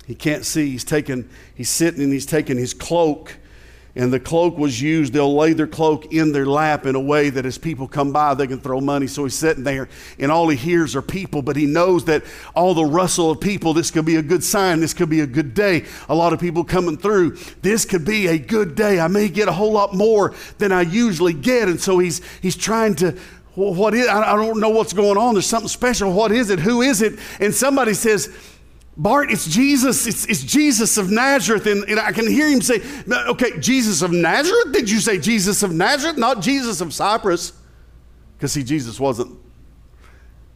He 0.06 0.16
can't 0.16 0.46
see. 0.46 0.70
He's 0.70 0.84
taking, 0.84 1.30
he's 1.56 1.70
sitting 1.70 2.02
and 2.02 2.12
he's 2.12 2.26
taking 2.26 2.58
his 2.58 2.74
cloak 2.74 3.38
and 3.96 4.12
the 4.12 4.20
cloak 4.20 4.58
was 4.58 4.82
used. 4.82 5.14
They'll 5.14 5.36
lay 5.36 5.54
their 5.54 5.68
cloak 5.68 6.14
in 6.14 6.32
their 6.32 6.48
lap 6.48 6.86
in 6.86 6.96
a 6.96 7.00
way 7.00 7.30
that 7.30 7.46
as 7.46 7.60
people 7.60 7.88
come 7.88 8.12
by, 8.12 8.34
they 8.34 8.48
can 8.48 8.60
throw 8.60 8.82
money. 8.82 9.06
So 9.06 9.24
he's 9.24 9.36
sitting 9.36 9.64
there, 9.64 9.88
and 10.18 10.32
all 10.32 10.50
he 10.50 10.58
hears 10.58 10.96
are 10.96 11.02
people, 11.02 11.44
but 11.44 11.56
he 11.56 11.68
knows 11.68 12.06
that 12.06 12.24
all 12.56 12.74
the 12.74 12.86
rustle 12.86 13.30
of 13.30 13.40
people, 13.40 13.74
this 13.74 13.92
could 13.92 14.06
be 14.06 14.16
a 14.16 14.22
good 14.22 14.44
sign. 14.44 14.80
This 14.80 14.94
could 14.94 15.10
be 15.10 15.20
a 15.20 15.28
good 15.28 15.54
day. 15.54 15.86
A 16.10 16.16
lot 16.16 16.34
of 16.34 16.40
people 16.40 16.64
coming 16.64 16.98
through. 16.98 17.38
This 17.62 17.86
could 17.86 18.04
be 18.04 18.28
a 18.28 18.38
good 18.38 18.74
day. 18.74 19.00
I 19.00 19.08
may 19.08 19.30
get 19.30 19.48
a 19.48 19.54
whole 19.54 19.72
lot 19.72 19.94
more 19.94 20.34
than 20.58 20.72
I 20.72 20.82
usually 20.82 21.34
get. 21.34 21.68
And 21.68 21.80
so 21.80 22.00
he's, 22.00 22.22
he's 22.42 22.56
trying 22.56 22.96
to 22.96 23.16
what 23.56 23.94
is 23.94 24.08
I 24.08 24.36
don't 24.36 24.60
know 24.60 24.70
what's 24.70 24.94
going 24.94 25.18
on. 25.18 25.36
There's 25.36 25.46
something 25.46 25.68
special. 25.68 26.12
What 26.12 26.32
is 26.32 26.50
it? 26.50 26.60
Who 26.60 26.82
is 26.82 27.02
it? 27.02 27.20
And 27.40 27.54
somebody 27.54 27.94
says, 27.94 28.36
Bart, 28.96 29.32
it's 29.32 29.48
Jesus. 29.48 30.06
It's, 30.08 30.26
it's 30.26 30.44
Jesus 30.44 30.98
of 30.98 31.10
Nazareth. 31.10 31.66
And, 31.66 31.84
and, 31.86 32.00
I 32.00 32.12
can 32.12 32.28
hear 32.28 32.48
him 32.48 32.62
say, 32.62 32.82
okay, 33.10 33.60
Jesus 33.60 34.02
of 34.02 34.12
Nazareth? 34.12 34.72
Did 34.72 34.90
you 34.90 35.00
say 35.00 35.18
Jesus 35.20 35.64
of 35.64 35.72
Nazareth? 35.72 36.18
Not 36.18 36.42
Jesus 36.42 36.82
of 36.82 36.94
Cyprus. 36.94 37.54
Because, 38.38 38.52
see, 38.52 38.64
Jesus 38.64 39.00
wasn't 39.00 39.38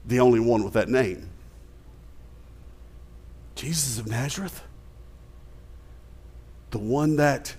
the 0.06 0.20
only 0.20 0.39
one 0.39 0.63
with 0.63 0.74
that 0.74 0.89
name. 0.89 1.30
Jesus 3.56 3.98
of 3.98 4.08
Nazareth? 4.08 4.63
The 6.72 6.80
one 6.80 7.16
that 7.16 7.56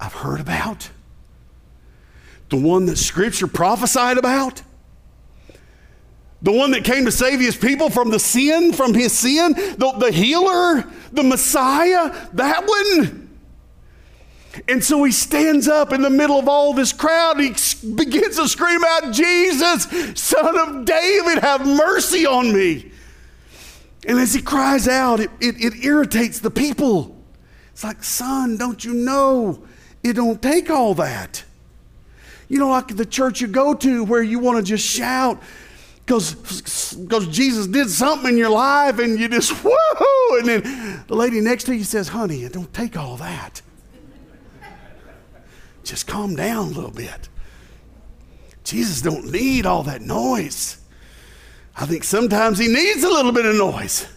I've 0.00 0.14
heard 0.14 0.40
about? 0.40 0.90
The 2.48 2.56
one 2.56 2.86
that 2.86 2.96
Scripture 2.96 3.46
prophesied 3.46 4.18
about? 4.18 4.62
the 6.42 6.52
one 6.52 6.70
that 6.72 6.84
came 6.84 7.04
to 7.04 7.10
save 7.10 7.40
his 7.40 7.56
people 7.56 7.90
from 7.90 8.10
the 8.10 8.20
sin, 8.20 8.72
from 8.72 8.94
his 8.94 9.12
sin, 9.12 9.52
the, 9.52 9.92
the 9.98 10.12
healer, 10.12 10.84
the 11.12 11.22
Messiah, 11.22 12.14
that 12.34 12.66
one. 12.66 13.28
And 14.68 14.82
so 14.82 15.02
he 15.04 15.12
stands 15.12 15.66
up 15.66 15.92
in 15.92 16.02
the 16.02 16.10
middle 16.10 16.38
of 16.38 16.48
all 16.48 16.72
this 16.72 16.92
crowd. 16.92 17.40
He 17.40 17.48
begins 17.94 18.36
to 18.36 18.48
scream 18.48 18.82
out, 18.84 19.12
Jesus, 19.12 19.84
son 20.14 20.58
of 20.58 20.84
David, 20.84 21.40
have 21.40 21.66
mercy 21.66 22.26
on 22.26 22.52
me. 22.52 22.92
And 24.06 24.18
as 24.18 24.32
he 24.32 24.40
cries 24.40 24.86
out, 24.86 25.20
it, 25.20 25.30
it, 25.40 25.56
it 25.58 25.84
irritates 25.84 26.38
the 26.38 26.50
people. 26.50 27.16
It's 27.72 27.82
like, 27.82 28.04
son, 28.04 28.56
don't 28.56 28.84
you 28.84 28.94
know? 28.94 29.64
It 30.04 30.12
don't 30.12 30.40
take 30.40 30.70
all 30.70 30.94
that. 30.94 31.44
You 32.48 32.58
know, 32.58 32.68
like 32.68 32.96
the 32.96 33.06
church 33.06 33.40
you 33.40 33.48
go 33.48 33.74
to 33.74 34.04
where 34.04 34.22
you 34.22 34.38
want 34.38 34.58
to 34.58 34.62
just 34.62 34.84
shout, 34.84 35.42
because 36.04 37.26
Jesus 37.28 37.66
did 37.66 37.90
something 37.90 38.30
in 38.30 38.38
your 38.38 38.50
life 38.50 38.98
and 38.98 39.18
you 39.18 39.28
just, 39.28 39.52
whoa! 39.64 40.38
And 40.38 40.48
then 40.48 41.04
the 41.08 41.14
lady 41.14 41.40
next 41.40 41.64
to 41.64 41.74
you 41.74 41.84
says, 41.84 42.08
honey, 42.08 42.48
don't 42.48 42.72
take 42.72 42.96
all 42.96 43.16
that. 43.16 43.62
Just 45.82 46.06
calm 46.06 46.34
down 46.34 46.66
a 46.66 46.70
little 46.70 46.90
bit. 46.90 47.28
Jesus 48.64 49.00
don't 49.00 49.30
need 49.30 49.66
all 49.66 49.84
that 49.84 50.02
noise. 50.02 50.78
I 51.76 51.86
think 51.86 52.02
sometimes 52.04 52.58
he 52.58 52.68
needs 52.68 53.04
a 53.04 53.08
little 53.08 53.32
bit 53.32 53.46
of 53.46 53.54
noise 53.54 54.08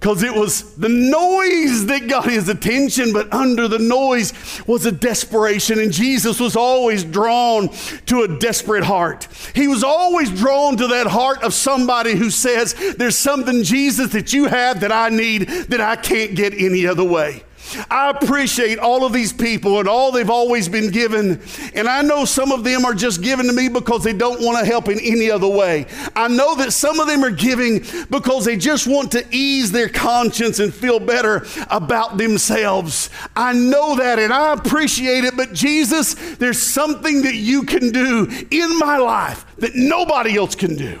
because 0.00 0.22
it 0.22 0.32
was 0.32 0.74
the 0.76 0.88
noise 0.88 1.86
that 1.86 2.06
got 2.08 2.30
his 2.30 2.48
attention, 2.48 3.12
but 3.12 3.32
under 3.32 3.66
the 3.66 3.80
noise 3.80 4.32
was 4.66 4.86
a 4.86 4.92
desperation. 4.92 5.80
And 5.80 5.92
Jesus 5.92 6.38
was 6.38 6.54
always 6.54 7.02
drawn 7.02 7.68
to 8.06 8.22
a 8.22 8.38
desperate 8.38 8.84
heart. 8.84 9.26
He 9.54 9.66
was 9.66 9.82
always 9.82 10.30
drawn 10.30 10.76
to 10.76 10.86
that 10.88 11.08
heart 11.08 11.42
of 11.42 11.52
somebody 11.52 12.14
who 12.14 12.30
says, 12.30 12.74
There's 12.96 13.16
something, 13.16 13.64
Jesus, 13.64 14.12
that 14.12 14.32
you 14.32 14.44
have 14.46 14.80
that 14.80 14.92
I 14.92 15.08
need 15.08 15.48
that 15.68 15.80
I 15.80 15.96
can't 15.96 16.36
get 16.36 16.54
any 16.54 16.86
other 16.86 17.04
way. 17.04 17.42
I 17.90 18.10
appreciate 18.10 18.78
all 18.78 19.04
of 19.04 19.12
these 19.12 19.32
people 19.32 19.78
and 19.78 19.88
all 19.88 20.12
they've 20.12 20.30
always 20.30 20.68
been 20.68 20.90
given. 20.90 21.40
And 21.74 21.88
I 21.88 22.02
know 22.02 22.24
some 22.24 22.52
of 22.52 22.64
them 22.64 22.84
are 22.84 22.94
just 22.94 23.22
given 23.22 23.46
to 23.46 23.52
me 23.52 23.68
because 23.68 24.04
they 24.04 24.12
don't 24.12 24.40
want 24.40 24.58
to 24.58 24.64
help 24.64 24.88
in 24.88 24.98
any 25.00 25.30
other 25.30 25.48
way. 25.48 25.86
I 26.14 26.28
know 26.28 26.54
that 26.56 26.72
some 26.72 27.00
of 27.00 27.06
them 27.06 27.24
are 27.24 27.30
giving 27.30 27.84
because 28.10 28.44
they 28.44 28.56
just 28.56 28.86
want 28.86 29.12
to 29.12 29.24
ease 29.30 29.72
their 29.72 29.88
conscience 29.88 30.58
and 30.58 30.72
feel 30.72 31.00
better 31.00 31.46
about 31.70 32.16
themselves. 32.16 33.10
I 33.36 33.52
know 33.52 33.96
that 33.96 34.18
and 34.18 34.32
I 34.32 34.52
appreciate 34.52 35.24
it. 35.24 35.36
But 35.36 35.52
Jesus, 35.52 36.14
there's 36.36 36.62
something 36.62 37.22
that 37.22 37.34
you 37.34 37.62
can 37.62 37.90
do 37.90 38.28
in 38.50 38.78
my 38.78 38.98
life 38.98 39.44
that 39.58 39.74
nobody 39.74 40.36
else 40.36 40.54
can 40.54 40.76
do. 40.76 41.00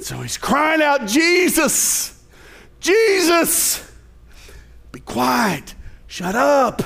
So 0.00 0.16
he's 0.16 0.36
crying 0.36 0.82
out, 0.82 1.06
Jesus, 1.06 2.20
Jesus. 2.80 3.91
Be 4.92 5.00
quiet. 5.00 5.74
Shut 6.06 6.34
up. 6.34 6.82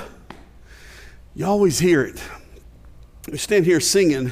You 1.35 1.45
always 1.45 1.79
hear 1.79 2.03
it. 2.03 2.21
We 3.29 3.37
stand 3.37 3.65
here 3.65 3.79
singing, 3.79 4.31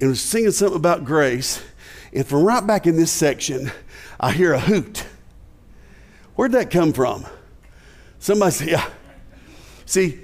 and 0.00 0.10
we're 0.10 0.14
singing 0.14 0.52
something 0.52 0.76
about 0.76 1.04
grace. 1.04 1.62
And 2.12 2.24
from 2.24 2.44
right 2.44 2.64
back 2.66 2.86
in 2.86 2.96
this 2.96 3.10
section, 3.10 3.70
I 4.18 4.32
hear 4.32 4.52
a 4.52 4.60
hoot. 4.60 5.04
Where'd 6.36 6.52
that 6.52 6.70
come 6.70 6.92
from? 6.92 7.26
Somebody 8.20 8.52
say, 8.52 8.70
yeah. 8.70 8.88
See, 9.86 10.20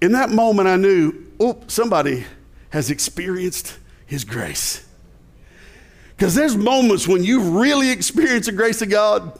in 0.00 0.12
that 0.12 0.30
moment, 0.30 0.68
I 0.68 0.76
knew, 0.76 1.26
oh, 1.40 1.60
somebody 1.66 2.24
has 2.70 2.90
experienced 2.90 3.78
his 4.06 4.24
grace. 4.24 4.86
Because 6.16 6.34
there's 6.34 6.56
moments 6.56 7.08
when 7.08 7.24
you 7.24 7.58
really 7.58 7.90
experience 7.90 8.46
the 8.46 8.52
grace 8.52 8.80
of 8.82 8.90
God 8.90 9.38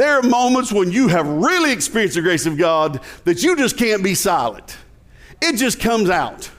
there 0.00 0.18
are 0.18 0.22
moments 0.22 0.72
when 0.72 0.90
you 0.90 1.08
have 1.08 1.26
really 1.28 1.72
experienced 1.72 2.14
the 2.14 2.22
grace 2.22 2.46
of 2.46 2.56
God 2.56 3.02
that 3.24 3.42
you 3.42 3.54
just 3.54 3.76
can't 3.76 4.02
be 4.02 4.14
silent. 4.14 4.78
It 5.42 5.56
just 5.56 5.78
comes 5.78 6.08
out. 6.08 6.50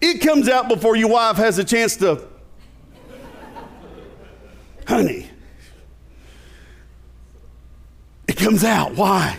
It 0.00 0.20
comes 0.20 0.48
out 0.48 0.68
before 0.68 0.96
your 0.96 1.10
wife 1.10 1.36
has 1.36 1.58
a 1.60 1.64
chance 1.64 1.96
to, 1.98 2.26
honey. 4.84 5.30
It 8.26 8.36
comes 8.36 8.64
out. 8.64 8.96
Why? 8.96 9.38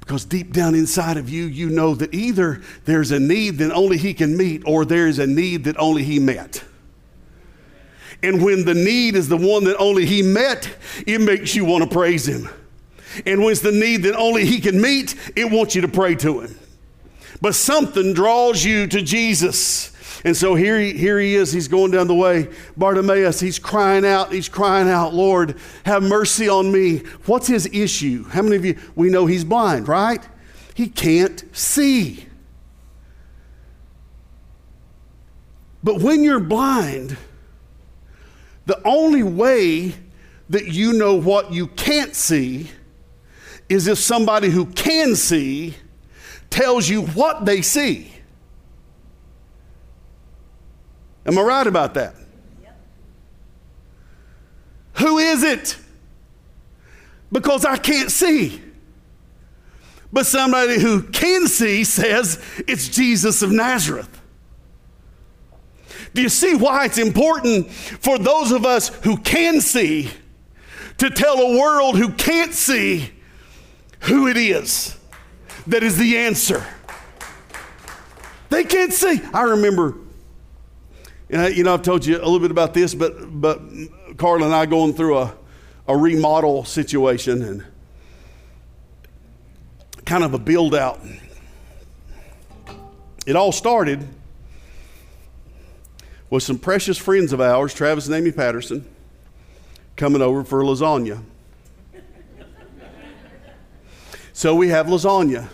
Because 0.00 0.26
deep 0.26 0.52
down 0.52 0.74
inside 0.74 1.16
of 1.16 1.30
you, 1.30 1.44
you 1.44 1.70
know 1.70 1.94
that 1.94 2.12
either 2.12 2.60
there's 2.84 3.10
a 3.10 3.18
need 3.18 3.56
that 3.56 3.72
only 3.72 3.96
He 3.96 4.12
can 4.12 4.36
meet, 4.36 4.62
or 4.66 4.84
there's 4.84 5.18
a 5.18 5.26
need 5.26 5.64
that 5.64 5.78
only 5.78 6.04
He 6.04 6.18
met. 6.18 6.62
And 8.24 8.42
when 8.42 8.64
the 8.64 8.74
need 8.74 9.16
is 9.16 9.28
the 9.28 9.36
one 9.36 9.64
that 9.64 9.76
only 9.76 10.06
He 10.06 10.22
met, 10.22 10.68
it 11.06 11.20
makes 11.20 11.54
you 11.54 11.66
want 11.66 11.84
to 11.84 11.90
praise 11.90 12.26
Him. 12.26 12.48
And 13.26 13.42
when 13.42 13.52
it's 13.52 13.60
the 13.60 13.70
need 13.70 13.98
that 14.04 14.16
only 14.16 14.46
He 14.46 14.60
can 14.60 14.80
meet, 14.80 15.14
it 15.36 15.50
wants 15.50 15.74
you 15.74 15.82
to 15.82 15.88
pray 15.88 16.14
to 16.16 16.40
Him. 16.40 16.58
But 17.42 17.54
something 17.54 18.14
draws 18.14 18.64
you 18.64 18.86
to 18.86 19.02
Jesus. 19.02 19.92
And 20.24 20.34
so 20.34 20.54
here 20.54 20.80
he, 20.80 20.96
here 20.96 21.20
he 21.20 21.34
is. 21.34 21.52
He's 21.52 21.68
going 21.68 21.90
down 21.90 22.06
the 22.06 22.14
way. 22.14 22.48
Bartimaeus, 22.78 23.40
he's 23.40 23.58
crying 23.58 24.06
out. 24.06 24.32
He's 24.32 24.48
crying 24.48 24.88
out, 24.88 25.12
Lord, 25.12 25.58
have 25.84 26.02
mercy 26.02 26.48
on 26.48 26.72
me. 26.72 27.00
What's 27.26 27.46
his 27.46 27.66
issue? 27.66 28.24
How 28.24 28.40
many 28.40 28.56
of 28.56 28.64
you, 28.64 28.78
we 28.94 29.10
know 29.10 29.26
he's 29.26 29.44
blind, 29.44 29.86
right? 29.86 30.26
He 30.72 30.88
can't 30.88 31.44
see. 31.54 32.26
But 35.82 36.00
when 36.00 36.24
you're 36.24 36.40
blind, 36.40 37.18
the 38.66 38.80
only 38.86 39.22
way 39.22 39.94
that 40.50 40.68
you 40.68 40.92
know 40.92 41.14
what 41.14 41.52
you 41.52 41.66
can't 41.68 42.14
see 42.14 42.70
is 43.68 43.86
if 43.86 43.98
somebody 43.98 44.50
who 44.50 44.66
can 44.66 45.16
see 45.16 45.74
tells 46.50 46.88
you 46.88 47.02
what 47.02 47.44
they 47.44 47.62
see. 47.62 48.12
Am 51.26 51.38
I 51.38 51.42
right 51.42 51.66
about 51.66 51.94
that? 51.94 52.14
Yep. 52.62 52.80
Who 54.94 55.18
is 55.18 55.42
it? 55.42 55.78
Because 57.32 57.64
I 57.64 57.76
can't 57.76 58.10
see. 58.10 58.60
But 60.12 60.26
somebody 60.26 60.78
who 60.78 61.02
can 61.02 61.48
see 61.48 61.82
says 61.82 62.40
it's 62.68 62.88
Jesus 62.88 63.42
of 63.42 63.50
Nazareth. 63.50 64.20
Do 66.14 66.22
you 66.22 66.28
see 66.28 66.54
why 66.54 66.86
it's 66.86 66.98
important 66.98 67.70
for 67.70 68.18
those 68.18 68.52
of 68.52 68.64
us 68.64 68.88
who 69.02 69.16
can 69.18 69.60
see 69.60 70.10
to 70.98 71.10
tell 71.10 71.40
a 71.40 71.58
world 71.58 71.98
who 71.98 72.10
can't 72.10 72.54
see 72.54 73.10
who 74.00 74.28
it 74.28 74.36
is 74.36 74.96
that 75.66 75.82
is 75.82 75.98
the 75.98 76.16
answer? 76.16 76.64
They 78.48 78.64
can't 78.64 78.92
see. 78.92 79.20
I 79.32 79.42
remember 79.42 79.96
you 81.28 81.64
know, 81.64 81.74
I've 81.74 81.82
told 81.82 82.06
you 82.06 82.16
a 82.16 82.18
little 82.18 82.38
bit 82.38 82.50
about 82.50 82.74
this, 82.74 82.94
but 82.94 83.40
but 83.40 83.60
Carla 84.16 84.44
and 84.44 84.54
I 84.54 84.66
going 84.66 84.92
through 84.92 85.18
a, 85.18 85.34
a 85.88 85.96
remodel 85.96 86.64
situation 86.64 87.42
and 87.42 87.64
kind 90.04 90.22
of 90.22 90.34
a 90.34 90.38
build 90.38 90.74
out. 90.74 91.00
It 93.26 93.36
all 93.36 93.52
started 93.52 94.06
with 96.30 96.42
some 96.42 96.58
precious 96.58 96.98
friends 96.98 97.32
of 97.32 97.40
ours, 97.40 97.74
Travis 97.74 98.06
and 98.06 98.14
Amy 98.14 98.32
Patterson, 98.32 98.84
coming 99.96 100.22
over 100.22 100.44
for 100.44 100.62
lasagna. 100.62 101.22
so 104.32 104.54
we 104.54 104.68
have 104.68 104.86
lasagna. 104.86 105.48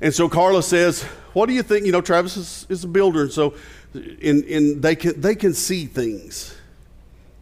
And 0.00 0.14
so 0.14 0.28
Carla 0.28 0.62
says, 0.62 1.02
What 1.32 1.46
do 1.46 1.52
you 1.54 1.62
think? 1.62 1.86
You 1.86 1.92
know, 1.92 2.00
Travis 2.00 2.36
is, 2.36 2.66
is 2.68 2.84
a 2.84 2.88
builder, 2.88 3.22
and 3.22 3.32
so 3.32 3.54
and, 3.96 4.44
and 4.44 4.82
they, 4.82 4.96
can, 4.96 5.20
they 5.20 5.34
can 5.34 5.54
see 5.54 5.86
things. 5.86 6.56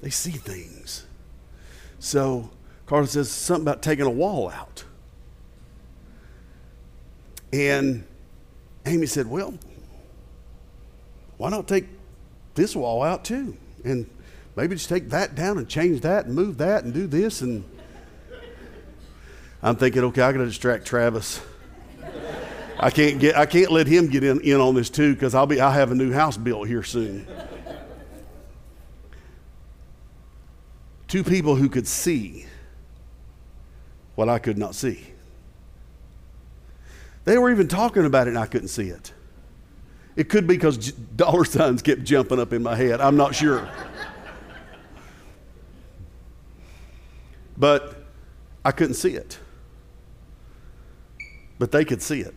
They 0.00 0.10
see 0.10 0.30
things. 0.30 1.04
So 1.98 2.50
Carla 2.86 3.06
says 3.06 3.30
something 3.30 3.64
about 3.64 3.82
taking 3.82 4.04
a 4.04 4.10
wall 4.10 4.50
out. 4.50 4.84
And 7.52 8.04
Amy 8.84 9.06
said, 9.06 9.26
Well, 9.26 9.54
why 11.36 11.50
not 11.50 11.66
take 11.66 11.86
this 12.54 12.74
wall 12.76 13.02
out 13.02 13.24
too? 13.24 13.56
And 13.84 14.08
maybe 14.56 14.76
just 14.76 14.88
take 14.88 15.10
that 15.10 15.34
down 15.34 15.58
and 15.58 15.68
change 15.68 16.00
that 16.02 16.26
and 16.26 16.34
move 16.34 16.58
that 16.58 16.84
and 16.84 16.94
do 16.94 17.06
this. 17.06 17.40
And 17.40 17.64
I'm 19.62 19.76
thinking, 19.76 20.04
okay, 20.04 20.22
I 20.22 20.32
got 20.32 20.38
to 20.38 20.46
distract 20.46 20.86
Travis. 20.86 21.40
I 22.78 22.90
can't 22.90 23.20
get 23.20 23.36
I 23.36 23.46
can't 23.46 23.70
let 23.70 23.86
him 23.86 24.08
get 24.08 24.24
in, 24.24 24.40
in 24.40 24.60
on 24.60 24.74
this 24.74 24.90
too 24.90 25.14
because 25.14 25.34
I'll 25.34 25.46
be 25.46 25.60
I 25.60 25.72
have 25.72 25.90
a 25.90 25.94
new 25.94 26.12
house 26.12 26.36
built 26.36 26.68
here 26.68 26.82
soon. 26.82 27.26
Two 31.08 31.22
people 31.22 31.54
who 31.54 31.68
could 31.68 31.86
see 31.86 32.46
what 34.16 34.28
I 34.28 34.38
could 34.38 34.58
not 34.58 34.74
see. 34.74 35.06
They 37.24 37.38
were 37.38 37.50
even 37.50 37.68
talking 37.68 38.04
about 38.04 38.26
it 38.26 38.30
and 38.30 38.38
I 38.38 38.46
couldn't 38.46 38.68
see 38.68 38.88
it. 38.88 39.12
It 40.16 40.28
could 40.28 40.46
be 40.46 40.54
because 40.54 40.92
dollar 40.92 41.44
signs 41.44 41.82
kept 41.82 42.04
jumping 42.04 42.38
up 42.38 42.52
in 42.52 42.62
my 42.62 42.76
head. 42.76 43.00
I'm 43.00 43.16
not 43.16 43.34
sure. 43.34 43.68
but 47.56 48.04
I 48.64 48.70
couldn't 48.70 48.94
see 48.94 49.14
it. 49.14 49.38
But 51.58 51.72
they 51.72 51.84
could 51.84 52.02
see 52.02 52.20
it. 52.20 52.34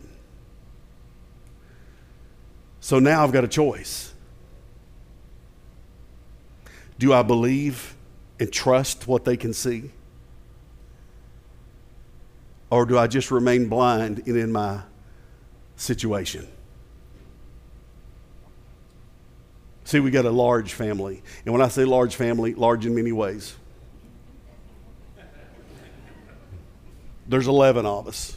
So 2.80 2.98
now 2.98 3.22
I've 3.22 3.32
got 3.32 3.44
a 3.44 3.48
choice. 3.48 4.12
Do 6.98 7.12
I 7.12 7.22
believe 7.22 7.94
and 8.40 8.52
trust 8.52 9.06
what 9.06 9.24
they 9.24 9.36
can 9.36 9.52
see? 9.52 9.90
Or 12.70 12.84
do 12.84 12.98
I 12.98 13.06
just 13.06 13.30
remain 13.30 13.68
blind 13.68 14.22
and 14.26 14.36
in 14.36 14.52
my 14.52 14.80
situation? 15.76 16.48
See, 19.88 20.00
we 20.00 20.10
got 20.10 20.26
a 20.26 20.30
large 20.30 20.74
family. 20.74 21.22
And 21.46 21.54
when 21.54 21.62
I 21.62 21.68
say 21.68 21.86
large 21.86 22.14
family, 22.14 22.52
large 22.52 22.84
in 22.84 22.94
many 22.94 23.10
ways. 23.10 23.56
There's 27.26 27.48
11 27.48 27.86
of 27.86 28.06
us. 28.06 28.36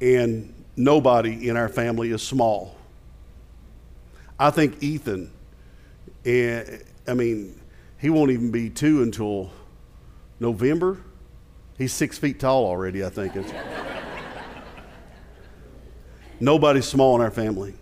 And 0.00 0.54
nobody 0.76 1.46
in 1.46 1.58
our 1.58 1.68
family 1.68 2.10
is 2.10 2.22
small. 2.22 2.78
I 4.38 4.48
think 4.48 4.82
Ethan, 4.82 5.30
and 6.24 6.84
I 7.06 7.12
mean, 7.12 7.60
he 7.98 8.08
won't 8.08 8.30
even 8.30 8.50
be 8.50 8.70
two 8.70 9.02
until 9.02 9.50
November. 10.40 10.96
He's 11.76 11.92
six 11.92 12.16
feet 12.16 12.40
tall 12.40 12.64
already, 12.64 13.04
I 13.04 13.10
think. 13.10 13.34
Nobody's 16.40 16.86
small 16.86 17.14
in 17.16 17.20
our 17.20 17.30
family. 17.30 17.74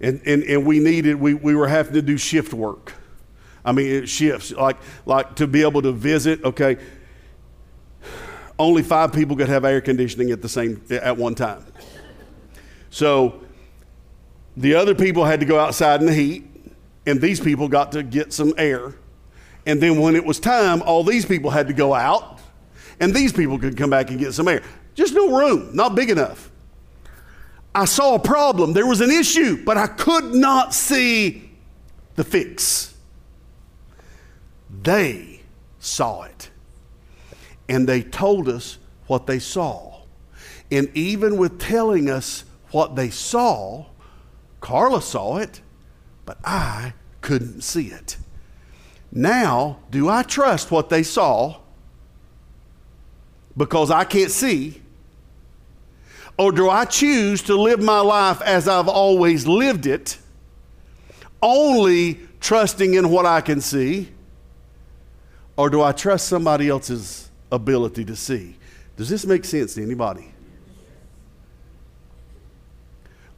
And, 0.00 0.20
and, 0.26 0.42
and 0.44 0.66
we 0.66 0.78
needed, 0.78 1.16
we, 1.16 1.34
we 1.34 1.54
were 1.54 1.68
having 1.68 1.94
to 1.94 2.02
do 2.02 2.18
shift 2.18 2.52
work. 2.52 2.92
I 3.64 3.72
mean, 3.72 3.86
it 3.86 4.08
shifts, 4.08 4.52
like, 4.52 4.76
like 5.06 5.36
to 5.36 5.46
be 5.46 5.62
able 5.62 5.82
to 5.82 5.92
visit, 5.92 6.44
okay, 6.44 6.76
only 8.58 8.82
five 8.82 9.12
people 9.12 9.36
could 9.36 9.48
have 9.48 9.64
air 9.64 9.80
conditioning 9.80 10.30
at 10.30 10.40
the 10.40 10.48
same 10.48 10.82
at 10.90 11.16
one 11.16 11.34
time. 11.34 11.64
So 12.90 13.42
the 14.56 14.74
other 14.74 14.94
people 14.94 15.24
had 15.24 15.40
to 15.40 15.46
go 15.46 15.58
outside 15.58 16.00
in 16.00 16.06
the 16.06 16.14
heat, 16.14 16.44
and 17.06 17.20
these 17.20 17.40
people 17.40 17.68
got 17.68 17.92
to 17.92 18.02
get 18.02 18.32
some 18.32 18.54
air. 18.56 18.94
And 19.66 19.80
then 19.80 20.00
when 20.00 20.14
it 20.14 20.24
was 20.24 20.38
time, 20.38 20.80
all 20.82 21.02
these 21.02 21.26
people 21.26 21.50
had 21.50 21.66
to 21.66 21.74
go 21.74 21.92
out, 21.92 22.40
and 23.00 23.12
these 23.12 23.32
people 23.32 23.58
could 23.58 23.76
come 23.76 23.90
back 23.90 24.10
and 24.10 24.18
get 24.18 24.32
some 24.32 24.48
air. 24.48 24.62
Just 24.94 25.12
no 25.12 25.36
room, 25.36 25.74
not 25.74 25.94
big 25.94 26.08
enough. 26.08 26.50
I 27.76 27.84
saw 27.84 28.14
a 28.14 28.18
problem. 28.18 28.72
There 28.72 28.86
was 28.86 29.02
an 29.02 29.10
issue, 29.10 29.62
but 29.62 29.76
I 29.76 29.86
could 29.86 30.34
not 30.34 30.72
see 30.72 31.50
the 32.14 32.24
fix. 32.24 32.94
They 34.82 35.42
saw 35.78 36.22
it 36.22 36.48
and 37.68 37.86
they 37.86 38.00
told 38.00 38.48
us 38.48 38.78
what 39.08 39.26
they 39.26 39.38
saw. 39.38 40.00
And 40.70 40.90
even 40.96 41.36
with 41.36 41.60
telling 41.60 42.08
us 42.08 42.44
what 42.70 42.96
they 42.96 43.10
saw, 43.10 43.84
Carla 44.62 45.02
saw 45.02 45.36
it, 45.36 45.60
but 46.24 46.38
I 46.44 46.94
couldn't 47.20 47.60
see 47.60 47.88
it. 47.88 48.16
Now, 49.12 49.80
do 49.90 50.08
I 50.08 50.22
trust 50.22 50.70
what 50.70 50.88
they 50.88 51.02
saw 51.02 51.60
because 53.54 53.90
I 53.90 54.04
can't 54.04 54.30
see? 54.30 54.80
Or 56.38 56.52
do 56.52 56.68
I 56.68 56.84
choose 56.84 57.42
to 57.42 57.56
live 57.56 57.80
my 57.80 58.00
life 58.00 58.42
as 58.42 58.68
I've 58.68 58.88
always 58.88 59.46
lived 59.46 59.86
it, 59.86 60.18
only 61.40 62.20
trusting 62.40 62.94
in 62.94 63.08
what 63.08 63.24
I 63.24 63.40
can 63.40 63.60
see? 63.60 64.10
Or 65.56 65.70
do 65.70 65.82
I 65.82 65.92
trust 65.92 66.28
somebody 66.28 66.68
else's 66.68 67.26
ability 67.50 68.04
to 68.04 68.16
see. 68.16 68.56
Does 68.96 69.08
this 69.08 69.26
make 69.26 69.44
sense 69.44 69.74
to 69.74 69.82
anybody? 69.82 70.32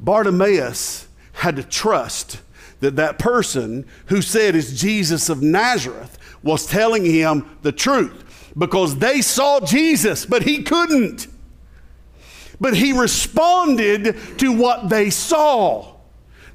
Bartimaeus 0.01 1.09
had 1.33 1.57
to 1.57 1.63
trust 1.63 2.41
that 2.81 2.97
that 2.97 3.19
person 3.19 3.85
who 4.07 4.23
said 4.23 4.55
is 4.55 4.81
Jesus 4.81 5.29
of 5.29 5.43
Nazareth 5.43 6.17
was 6.43 6.67
telling 6.67 7.05
him 7.05 7.59
the 7.63 7.73
truth. 7.73 8.25
because 8.57 8.97
they 8.97 9.21
saw 9.21 9.61
Jesus, 9.61 10.27
but 10.27 10.43
he 10.43 10.65
couldn't. 10.65 11.29
But 12.61 12.75
he 12.75 12.93
responded 12.93 14.17
to 14.39 14.53
what 14.53 14.89
they 14.89 15.11
saw, 15.11 15.95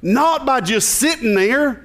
not 0.02 0.44
by 0.44 0.60
just 0.60 0.90
sitting 0.90 1.34
there. 1.34 1.80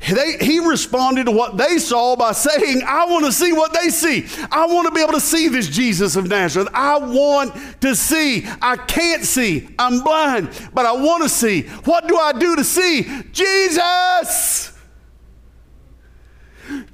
They, 0.00 0.36
he 0.40 0.60
responded 0.60 1.24
to 1.24 1.32
what 1.32 1.56
they 1.56 1.78
saw 1.78 2.14
by 2.14 2.32
saying, 2.32 2.82
I 2.86 3.06
want 3.06 3.24
to 3.24 3.32
see 3.32 3.52
what 3.52 3.72
they 3.72 3.88
see. 3.88 4.26
I 4.50 4.66
want 4.66 4.86
to 4.86 4.94
be 4.94 5.00
able 5.00 5.14
to 5.14 5.20
see 5.20 5.48
this 5.48 5.68
Jesus 5.68 6.14
of 6.14 6.28
Nazareth. 6.28 6.68
I 6.72 6.98
want 6.98 7.52
to 7.80 7.96
see. 7.96 8.46
I 8.62 8.76
can't 8.76 9.24
see. 9.24 9.68
I'm 9.76 10.00
blind, 10.02 10.50
but 10.72 10.86
I 10.86 10.92
want 10.92 11.24
to 11.24 11.28
see. 11.28 11.62
What 11.62 12.06
do 12.06 12.16
I 12.16 12.32
do 12.32 12.54
to 12.54 12.64
see? 12.64 13.08
Jesus! 13.32 14.78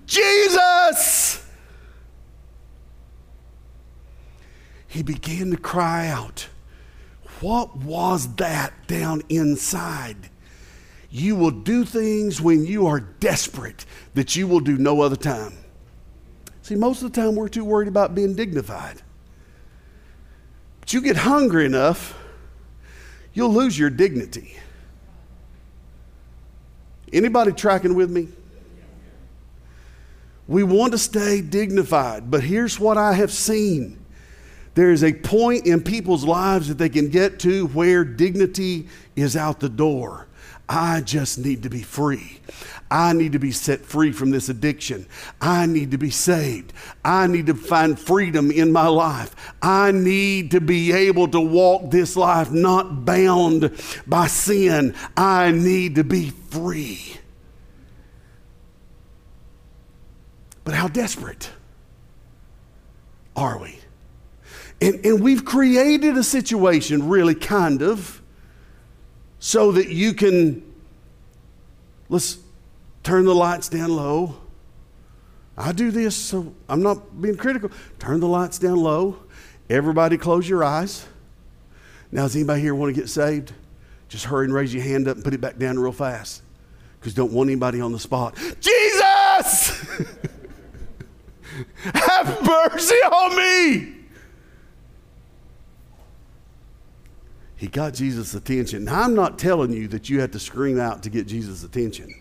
Jesus! 0.07 1.44
He 4.95 5.03
began 5.03 5.51
to 5.51 5.57
cry 5.57 6.07
out. 6.07 6.47
What 7.41 7.77
was 7.79 8.37
that 8.37 8.73
down 8.87 9.23
inside? 9.29 10.31
You 11.11 11.35
will 11.35 11.51
do 11.51 11.85
things 11.85 12.41
when 12.41 12.65
you 12.65 12.87
are 12.87 13.01
desperate 13.01 13.87
that 14.15 14.37
you 14.37 14.47
will 14.47 14.61
do 14.61 14.79
no 14.79 15.01
other 15.01 15.17
time. 15.17 15.55
See, 16.63 16.77
most 16.77 17.03
of 17.03 17.13
the 17.13 17.21
time 17.21 17.35
we're 17.35 17.49
too 17.49 17.65
worried 17.65 17.89
about 17.89 18.15
being 18.15 18.37
dignified. 18.37 19.03
But 20.79 20.93
you 20.93 21.01
get 21.01 21.17
hungry 21.17 21.67
enough, 21.67 22.17
you'll 23.33 23.53
lose 23.53 23.77
your 23.77 23.91
dignity. 23.91 24.57
Anybody 27.13 27.51
tracking 27.51 27.97
with 27.97 28.13
me? 28.13 28.29
We 30.47 30.63
want 30.63 30.93
to 30.93 30.99
stay 30.99 31.41
dignified, 31.41 32.31
but 32.31 32.45
here's 32.45 32.79
what 32.79 32.97
I 32.97 33.15
have 33.15 33.33
seen. 33.33 34.04
There 34.75 34.91
is 34.91 35.05
a 35.05 35.13
point 35.13 35.67
in 35.67 35.83
people's 35.83 36.25
lives 36.25 36.69
that 36.69 36.79
they 36.79 36.89
can 36.89 37.09
get 37.09 37.39
to 37.41 37.69
where 37.69 38.05
dignity 38.05 38.89
is 39.15 39.37
out 39.37 39.61
the 39.61 39.69
door. 39.69 40.27
I 40.69 41.03
just 41.03 41.39
need 41.39 41.63
to 41.65 41.71
be 41.71 41.83
free. 41.83 42.41
I 42.91 43.13
need 43.13 43.33
to 43.33 43.39
be 43.39 43.51
set 43.51 43.81
free 43.85 44.13
from 44.13 44.31
this 44.31 44.49
addiction. 44.49 45.07
I 45.41 45.67
need 45.67 45.91
to 45.91 45.99
be 45.99 46.11
saved. 46.11 46.73
I 47.05 47.27
need 47.27 47.47
to 47.47 47.55
find 47.55 47.99
freedom 47.99 48.51
in 48.51 48.73
my 48.73 48.87
life. 48.87 49.35
I 49.61 49.93
need 49.93 50.53
to 50.53 50.61
be 50.61 50.93
able 50.93 51.29
to 51.29 51.41
walk 51.41 51.91
this 51.91 52.17
life 52.17 52.51
not 52.51 53.05
bound 53.05 53.73
by 54.07 54.27
sin. 54.27 54.95
I 55.17 55.51
need 55.51 55.97
to 55.97 56.05
be 56.05 56.31
free. 56.31 57.17
But 60.65 60.75
how 60.75 60.89
desperate 60.89 61.51
are 63.37 63.59
we? 63.59 63.79
And, 64.85 65.07
and 65.07 65.23
we've 65.23 65.47
created 65.47 66.19
a 66.19 66.23
situation, 66.23 67.09
really, 67.09 67.35
kind 67.35 67.81
of 67.81 68.21
so 69.39 69.73
that 69.73 69.89
you 69.89 70.13
can, 70.13 70.63
let's 72.11 72.37
turn 73.03 73.25
the 73.25 73.35
lights 73.35 73.71
down 73.71 73.97
low. 73.97 74.37
I 75.57 75.73
do 75.73 75.91
this, 75.91 76.15
so 76.15 76.53
I'm 76.69 76.83
not 76.83 77.19
being 77.23 77.39
critical. 77.39 77.71
Turn 77.99 78.21
the 78.21 78.29
lights 78.29 78.59
down 78.59 78.77
low. 78.77 79.21
Everybody 79.71 80.19
close 80.19 80.47
your 80.47 80.63
eyes. 80.63 81.07
Now, 82.13 82.25
does 82.25 82.37
anybody 82.37 82.61
here 82.61 82.75
want 82.75 82.95
to 82.95 83.01
get 83.01 83.09
saved? 83.09 83.55
Just 84.11 84.27
hurry 84.27 84.45
and 84.45 84.53
raise 84.53 84.75
your 84.75 84.83
hand 84.83 85.09
up 85.09 85.17
and 85.17 85.25
put 85.25 85.33
it 85.33 85.41
back 85.41 85.57
down 85.57 85.79
real 85.79 85.93
fast. 85.93 86.43
Because 87.01 87.15
don't 87.15 87.33
want 87.33 87.49
anybody 87.49 87.81
on 87.81 87.93
the 87.93 87.99
spot. 87.99 88.37
Jesus! 88.61 89.79
Have 91.95 92.47
mercy 92.47 92.97
on 92.97 93.35
me! 93.35 93.94
He 97.65 97.71
got 97.71 97.95
Jesus' 97.95 98.35
attention. 98.35 98.85
Now, 98.85 99.01
I'm 99.01 99.15
not 99.15 99.39
telling 99.39 99.73
you 99.73 99.89
that 99.89 100.11
you 100.11 100.21
have 100.21 100.33
to 100.33 100.39
scream 100.39 100.79
out 100.79 101.03
to 101.05 101.09
get 101.09 101.27
Jesus' 101.27 101.65
attention. 101.65 102.15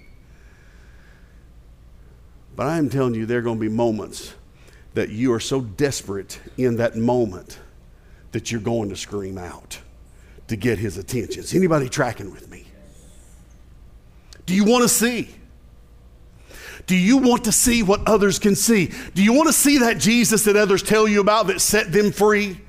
But 2.55 2.67
I 2.67 2.77
am 2.77 2.89
telling 2.89 3.13
you 3.13 3.25
there 3.25 3.39
are 3.39 3.41
going 3.41 3.57
to 3.57 3.61
be 3.61 3.67
moments 3.67 4.35
that 4.93 5.09
you 5.09 5.33
are 5.33 5.41
so 5.41 5.59
desperate 5.59 6.39
in 6.55 6.77
that 6.77 6.95
moment 6.95 7.59
that 8.31 8.53
you're 8.53 8.61
going 8.61 8.87
to 8.87 8.95
scream 8.95 9.37
out 9.37 9.81
to 10.47 10.55
get 10.55 10.79
his 10.79 10.97
attention. 10.97 11.43
Is 11.43 11.53
anybody 11.53 11.89
tracking 11.89 12.31
with 12.31 12.49
me? 12.49 12.65
Do 14.45 14.55
you 14.55 14.63
want 14.63 14.83
to 14.83 14.87
see? 14.87 15.27
Do 16.87 16.95
you 16.95 17.17
want 17.17 17.43
to 17.43 17.51
see 17.51 17.83
what 17.83 18.07
others 18.07 18.39
can 18.39 18.55
see? 18.55 18.93
Do 19.13 19.21
you 19.21 19.33
want 19.33 19.47
to 19.47 19.53
see 19.53 19.79
that 19.79 19.97
Jesus 19.97 20.45
that 20.45 20.55
others 20.55 20.81
tell 20.81 21.05
you 21.05 21.19
about 21.19 21.47
that 21.47 21.59
set 21.59 21.91
them 21.91 22.13
free? 22.13 22.61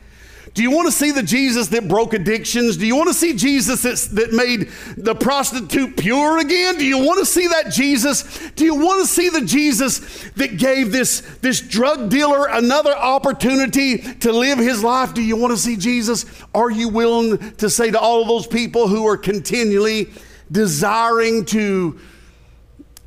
Do 0.53 0.63
you 0.63 0.71
want 0.71 0.87
to 0.87 0.93
see 0.93 1.11
the 1.11 1.23
Jesus 1.23 1.69
that 1.69 1.89
broke 1.89 2.13
addictions? 2.13 2.77
Do 2.77 2.87
you 2.87 2.95
want 2.95 3.09
to 3.09 3.15
see 3.15 3.35
Jesus 3.35 4.07
that 4.09 4.33
made 4.33 4.69
the 4.97 5.15
prostitute 5.15 5.97
pure 5.97 6.39
again? 6.39 6.77
Do 6.77 6.85
you 6.85 6.99
want 6.99 7.19
to 7.19 7.27
see 7.27 7.49
that 7.49 7.73
Jesus? 7.73 8.51
Do 8.51 8.65
you 8.65 8.75
want 8.75 9.01
to 9.01 9.07
see 9.07 9.31
the 9.31 9.41
Jesus 9.41 10.31
that 10.33 10.59
gave 10.59 10.93
this, 10.93 11.21
this 11.41 11.61
drug 11.61 12.11
dealer 12.11 12.47
another 12.47 12.95
opportunity 12.95 13.99
to 13.99 14.33
live 14.33 14.59
his 14.59 14.85
life? 14.85 15.15
Do 15.15 15.23
you 15.23 15.37
want 15.37 15.53
to 15.53 15.59
see 15.59 15.77
Jesus? 15.77 16.27
Are 16.55 16.71
you 16.71 16.89
willing 16.89 17.39
to 17.57 17.71
say 17.71 17.91
to 17.91 17.99
all 17.99 18.23
of 18.23 18.29
those 18.29 18.47
people 18.47 18.87
who 18.87 19.07
are 19.07 19.17
continually 19.17 20.13
desiring 20.53 21.47
to 21.47 21.99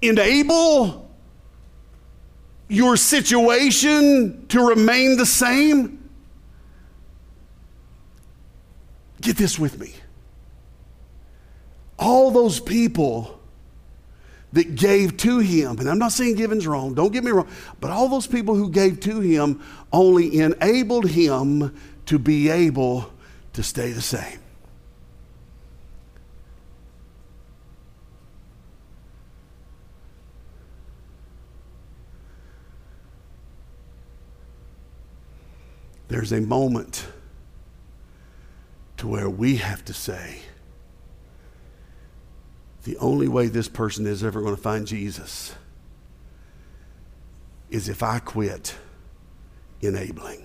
enable 0.02 1.10
your 2.67 2.97
situation 2.97 4.47
to 4.47 4.67
remain 4.67 5.17
the 5.17 5.26
same? 5.26 5.96
Get 9.21 9.38
this 9.38 9.58
with 9.58 9.80
me. 9.80 9.93
All 11.97 12.32
those 12.32 12.60
people 12.60 13.39
that 14.53 14.75
gave 14.75 15.17
to 15.17 15.39
him, 15.39 15.80
and 15.80 15.89
I'm 15.89 15.97
not 15.97 16.12
saying 16.12 16.36
giving's 16.36 16.67
wrong, 16.67 16.93
don't 16.93 17.12
get 17.12 17.23
me 17.23 17.32
wrong, 17.32 17.49
but 17.82 17.91
all 17.91 18.08
those 18.08 18.27
people 18.27 18.56
who 18.56 18.69
gave 18.69 18.99
to 19.01 19.19
him 19.19 19.62
only 19.91 20.39
enabled 20.39 21.10
him 21.10 21.75
to 22.06 22.19
be 22.19 22.49
able 22.49 23.12
to 23.53 23.63
stay 23.63 23.91
the 23.91 24.01
same. 24.01 24.39
There's 36.08 36.32
a 36.32 36.39
moment 36.39 37.06
to 38.97 39.07
where 39.07 39.29
we 39.29 39.57
have 39.57 39.86
to 39.86 39.93
say, 39.93 40.39
the 42.83 42.97
only 42.97 43.27
way 43.27 43.47
this 43.47 43.67
person 43.67 44.07
is 44.07 44.23
ever 44.23 44.41
going 44.41 44.55
to 44.55 44.62
find 44.62 44.88
Jesus 44.88 45.53
is 47.69 47.89
if 47.89 48.01
I 48.01 48.19
quit 48.19 48.75
enabling. 49.81 50.43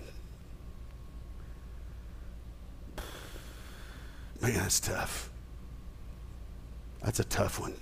Man, 4.40 4.54
that's 4.54 4.80
tough. 4.80 5.30
That's 7.02 7.20
a 7.20 7.24
tough 7.24 7.60
one. 7.60 7.74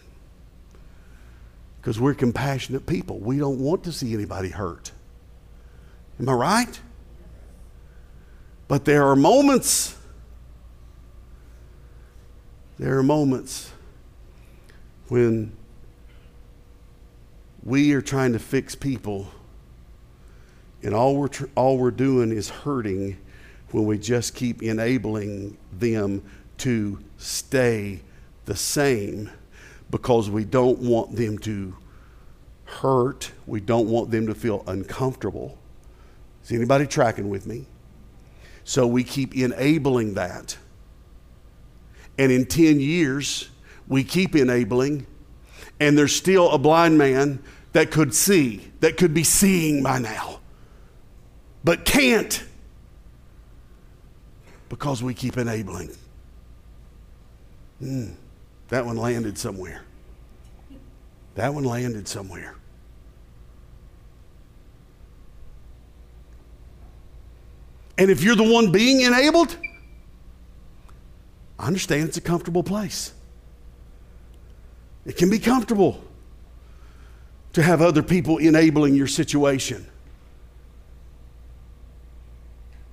Because 1.80 1.98
we're 1.98 2.14
compassionate 2.14 2.87
people. 2.87 3.18
We 3.18 3.38
don't 3.38 3.59
want 3.59 3.85
to 3.85 3.92
see 3.92 4.12
anybody 4.12 4.50
hurt. 4.50 4.92
Am 6.18 6.28
I 6.28 6.33
right? 6.35 6.80
But 8.68 8.85
there 8.85 9.06
are 9.06 9.16
moments 9.16 9.96
there 12.81 12.97
are 12.97 13.03
moments 13.03 13.71
when 15.09 15.55
we 17.62 17.93
are 17.93 18.01
trying 18.01 18.33
to 18.33 18.38
fix 18.38 18.75
people, 18.75 19.29
and 20.83 20.95
all 20.95 21.14
we're, 21.14 21.29
tr- 21.29 21.45
all 21.55 21.77
we're 21.77 21.90
doing 21.90 22.33
is 22.33 22.49
hurting 22.49 23.19
when 23.73 23.85
we 23.85 23.99
just 23.99 24.35
keep 24.35 24.62
enabling 24.62 25.59
them 25.71 26.23
to 26.57 26.99
stay 27.19 28.01
the 28.47 28.57
same 28.57 29.31
because 29.90 30.31
we 30.31 30.47
don't 30.47 30.79
want 30.79 31.14
them 31.14 31.38
to 31.38 31.77
hurt. 32.64 33.31
We 33.47 33.61
don't 33.61 33.88
want 33.88 34.11
them 34.11 34.27
to 34.27 34.35
feel 34.35 34.64
uncomfortable. 34.66 35.59
Is 36.43 36.51
anybody 36.51 36.87
tracking 36.87 37.29
with 37.29 37.47
me? 37.47 37.66
So 38.64 38.87
we 38.87 39.05
keep 39.05 39.37
enabling 39.37 40.14
that. 40.14 40.57
And 42.18 42.31
in 42.31 42.44
10 42.46 42.81
years, 42.81 43.49
we 43.88 44.05
keep 44.05 44.37
enabling, 44.37 45.07
and 45.81 45.96
there's 45.96 46.14
still 46.14 46.51
a 46.51 46.59
blind 46.59 46.99
man 46.99 47.42
that 47.73 47.90
could 47.90 48.14
see, 48.14 48.70
that 48.81 48.96
could 48.96 49.14
be 49.14 49.25
seeing 49.25 49.83
by 49.83 49.99
now, 49.99 50.40
but 51.64 51.85
can't 51.85 52.44
because 54.68 55.03
we 55.03 55.12
keep 55.12 55.37
enabling. 55.37 55.90
Mm, 57.83 58.14
that 58.68 58.87
one 58.87 58.96
landed 58.96 59.37
somewhere. 59.37 59.83
That 61.35 61.53
one 61.53 61.64
landed 61.64 62.07
somewhere. 62.07 62.55
And 67.99 68.11
if 68.11 68.23
you're 68.23 68.37
the 68.37 68.51
one 68.51 68.73
being 68.73 69.03
enabled, 69.03 69.59
I 71.61 71.66
understand 71.66 72.09
it's 72.09 72.16
a 72.16 72.23
comfortable 72.23 72.62
place. 72.62 73.12
It 75.05 75.18
can 75.18 75.29
be 75.29 75.38
comfortable 75.38 76.03
to 77.53 77.62
have 77.62 77.83
other 77.83 78.03
people 78.03 78.38
enabling 78.38 78.94
your 78.94 79.07
situation. 79.07 79.87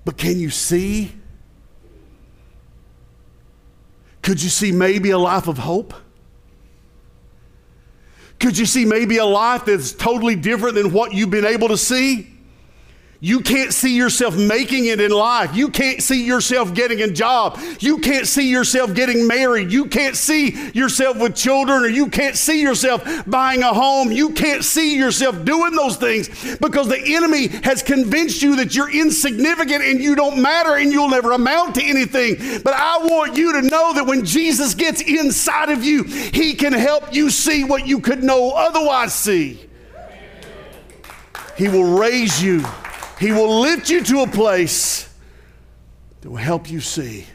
But 0.03 0.17
can 0.17 0.37
you 0.37 0.49
see? 0.49 1.13
Could 4.21 4.43
you 4.43 4.49
see 4.49 4.73
maybe 4.73 5.11
a 5.11 5.17
life 5.17 5.47
of 5.47 5.59
hope? 5.59 5.93
Could 8.39 8.57
you 8.57 8.65
see 8.65 8.83
maybe 8.83 9.17
a 9.17 9.25
life 9.25 9.63
that's 9.63 9.93
totally 9.93 10.35
different 10.35 10.75
than 10.75 10.91
what 10.91 11.13
you've 11.13 11.29
been 11.29 11.45
able 11.45 11.69
to 11.69 11.77
see? 11.77 12.36
You 13.19 13.39
can't 13.39 13.73
see 13.73 13.95
yourself 13.95 14.37
making 14.37 14.85
it 14.85 15.01
in 15.01 15.09
life. 15.09 15.55
You 15.55 15.69
can't 15.69 16.03
see 16.03 16.23
yourself 16.23 16.75
getting 16.75 17.01
a 17.01 17.09
job. 17.09 17.59
You 17.79 17.97
can't 17.97 18.27
see 18.27 18.51
yourself 18.51 18.93
getting 18.93 19.25
married. 19.25 19.71
You 19.71 19.85
can't 19.85 20.15
see 20.15 20.51
yourself 20.73 21.17
with 21.17 21.35
children, 21.35 21.83
or 21.83 21.87
you 21.87 22.09
can't 22.09 22.35
see 22.35 22.61
yourself 22.61 23.03
buying 23.25 23.63
a 23.63 23.73
home. 23.73 24.11
You 24.11 24.33
can't 24.33 24.63
see 24.63 24.95
yourself 24.97 25.43
doing 25.45 25.73
those 25.73 25.97
things 25.97 26.57
because 26.57 26.89
the 26.89 27.01
enemy 27.15 27.47
has 27.63 27.81
convinced 27.81 28.43
you 28.43 28.55
that 28.57 28.75
you're 28.75 28.91
insignificant 28.91 29.83
and 29.83 29.99
you 29.99 30.15
don't 30.15 30.39
matter 30.39 30.75
and 30.75 30.91
you'll 30.91 31.09
never 31.09 31.31
amount 31.31 31.73
to 31.75 31.83
anything. 31.83 32.61
But 32.63 32.75
I 32.75 32.99
want 32.99 33.35
you 33.35 33.53
to 33.53 33.61
know 33.63 33.93
that 33.93 34.05
when 34.05 34.25
Jesus 34.25 34.75
gets 34.75 35.01
inside 35.01 35.69
of 35.69 35.83
you, 35.83 36.03
he 36.03 36.53
can 36.53 36.73
help 36.73 37.15
you 37.15 37.31
see 37.31 37.63
what 37.63 37.87
you 37.87 37.99
could 37.99 38.23
no 38.23 38.51
otherwise 38.51 39.15
see. 39.15 39.59
He 41.57 41.67
will 41.67 41.97
raise 41.97 42.43
you. 42.43 42.63
He 43.19 43.31
will 43.31 43.61
lift 43.61 43.89
you 43.89 44.03
to 44.03 44.21
a 44.21 44.27
place 44.27 45.09
that 46.21 46.29
will 46.29 46.37
help 46.37 46.69
you 46.69 46.81
see. 46.81 47.25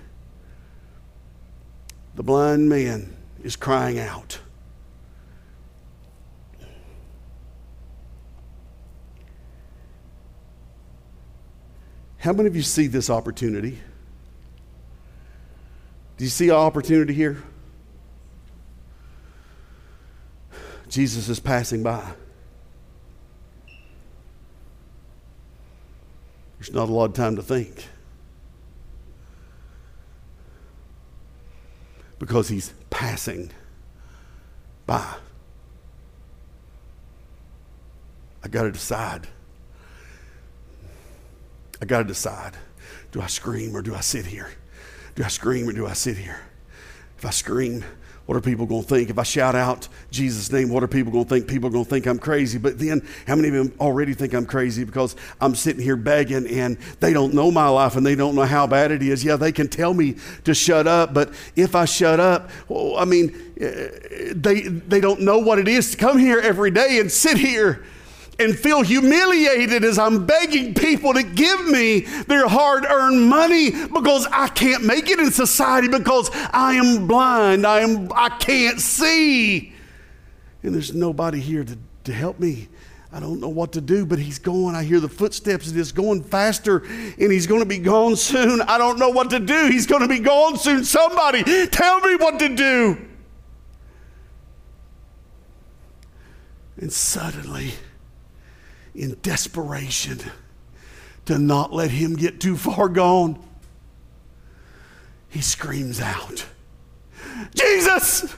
The 2.14 2.22
blind 2.22 2.68
man 2.68 3.16
is 3.42 3.56
crying 3.56 3.98
out. 3.98 4.38
How 12.18 12.32
many 12.32 12.46
of 12.46 12.54
you 12.54 12.62
see 12.62 12.86
this 12.86 13.10
opportunity? 13.10 13.80
Do 16.16 16.24
you 16.24 16.30
see 16.30 16.50
an 16.50 16.54
opportunity 16.54 17.14
here? 17.14 17.42
Jesus 20.88 21.28
is 21.28 21.40
passing 21.40 21.82
by. 21.82 22.12
There's 26.62 26.76
not 26.76 26.88
a 26.88 26.92
lot 26.92 27.06
of 27.06 27.14
time 27.14 27.34
to 27.34 27.42
think. 27.42 27.88
Because 32.20 32.50
he's 32.50 32.72
passing 32.88 33.50
by. 34.86 35.16
I 38.44 38.48
got 38.48 38.62
to 38.62 38.70
decide. 38.70 39.26
I 41.80 41.84
got 41.84 41.98
to 41.98 42.04
decide. 42.04 42.56
Do 43.10 43.20
I 43.20 43.26
scream 43.26 43.74
or 43.74 43.82
do 43.82 43.96
I 43.96 44.00
sit 44.00 44.26
here? 44.26 44.52
Do 45.16 45.24
I 45.24 45.28
scream 45.28 45.68
or 45.68 45.72
do 45.72 45.88
I 45.88 45.94
sit 45.94 46.16
here? 46.16 46.42
If 47.18 47.24
I 47.24 47.30
scream, 47.30 47.84
what 48.26 48.36
are 48.36 48.40
people 48.40 48.66
going 48.66 48.82
to 48.82 48.88
think? 48.88 49.10
If 49.10 49.18
I 49.18 49.24
shout 49.24 49.54
out 49.54 49.88
Jesus' 50.10 50.50
name, 50.52 50.68
what 50.68 50.82
are 50.82 50.88
people 50.88 51.12
going 51.12 51.24
to 51.24 51.28
think? 51.28 51.48
People 51.48 51.68
are 51.68 51.72
going 51.72 51.84
to 51.84 51.90
think 51.90 52.06
I'm 52.06 52.18
crazy. 52.18 52.58
But 52.58 52.78
then, 52.78 53.06
how 53.26 53.34
many 53.34 53.48
of 53.48 53.54
them 53.54 53.72
already 53.80 54.14
think 54.14 54.32
I'm 54.32 54.46
crazy 54.46 54.84
because 54.84 55.16
I'm 55.40 55.54
sitting 55.54 55.82
here 55.82 55.96
begging 55.96 56.46
and 56.46 56.78
they 57.00 57.12
don't 57.12 57.34
know 57.34 57.50
my 57.50 57.68
life 57.68 57.96
and 57.96 58.06
they 58.06 58.14
don't 58.14 58.34
know 58.34 58.44
how 58.44 58.66
bad 58.66 58.92
it 58.92 59.02
is? 59.02 59.24
Yeah, 59.24 59.36
they 59.36 59.52
can 59.52 59.68
tell 59.68 59.92
me 59.92 60.16
to 60.44 60.54
shut 60.54 60.86
up, 60.86 61.12
but 61.12 61.32
if 61.56 61.74
I 61.74 61.84
shut 61.84 62.20
up, 62.20 62.50
well, 62.68 62.96
I 62.96 63.04
mean, 63.04 63.54
eh, 63.60 64.32
they, 64.34 64.62
they 64.62 65.00
don't 65.00 65.22
know 65.22 65.38
what 65.38 65.58
it 65.58 65.66
is 65.66 65.90
to 65.90 65.96
come 65.96 66.18
here 66.18 66.38
every 66.38 66.70
day 66.70 67.00
and 67.00 67.10
sit 67.10 67.36
here 67.36 67.84
and 68.42 68.58
feel 68.58 68.82
humiliated 68.82 69.84
as 69.84 69.98
I'm 69.98 70.26
begging 70.26 70.74
people 70.74 71.14
to 71.14 71.22
give 71.22 71.66
me 71.66 72.00
their 72.26 72.46
hard 72.48 72.84
earned 72.84 73.28
money 73.28 73.70
because 73.70 74.26
I 74.30 74.48
can't 74.48 74.84
make 74.84 75.08
it 75.08 75.18
in 75.18 75.30
society 75.30 75.88
because 75.88 76.30
I 76.52 76.74
am 76.74 77.06
blind. 77.06 77.66
I, 77.66 77.80
am, 77.80 78.12
I 78.14 78.28
can't 78.28 78.80
see. 78.80 79.72
And 80.62 80.74
there's 80.74 80.94
nobody 80.94 81.40
here 81.40 81.64
to, 81.64 81.78
to 82.04 82.12
help 82.12 82.38
me. 82.38 82.68
I 83.14 83.20
don't 83.20 83.40
know 83.40 83.48
what 83.50 83.72
to 83.72 83.82
do, 83.82 84.06
but 84.06 84.18
he's 84.18 84.38
going. 84.38 84.74
I 84.74 84.84
hear 84.84 84.98
the 84.98 85.08
footsteps 85.08 85.68
and 85.68 85.78
it's 85.78 85.92
going 85.92 86.22
faster 86.22 86.78
and 86.78 87.30
he's 87.30 87.46
going 87.46 87.60
to 87.60 87.66
be 87.66 87.78
gone 87.78 88.16
soon. 88.16 88.62
I 88.62 88.78
don't 88.78 88.98
know 88.98 89.10
what 89.10 89.30
to 89.30 89.38
do. 89.38 89.66
He's 89.66 89.86
going 89.86 90.00
to 90.02 90.08
be 90.08 90.18
gone 90.18 90.56
soon. 90.56 90.82
Somebody 90.84 91.66
tell 91.66 92.00
me 92.00 92.16
what 92.16 92.38
to 92.38 92.48
do. 92.54 93.08
And 96.78 96.90
suddenly, 96.90 97.72
in 98.94 99.16
desperation 99.22 100.18
to 101.24 101.38
not 101.38 101.72
let 101.72 101.90
him 101.90 102.16
get 102.16 102.40
too 102.40 102.56
far 102.56 102.88
gone, 102.88 103.42
he 105.28 105.40
screams 105.40 106.00
out, 106.00 106.46
Jesus! 107.54 108.34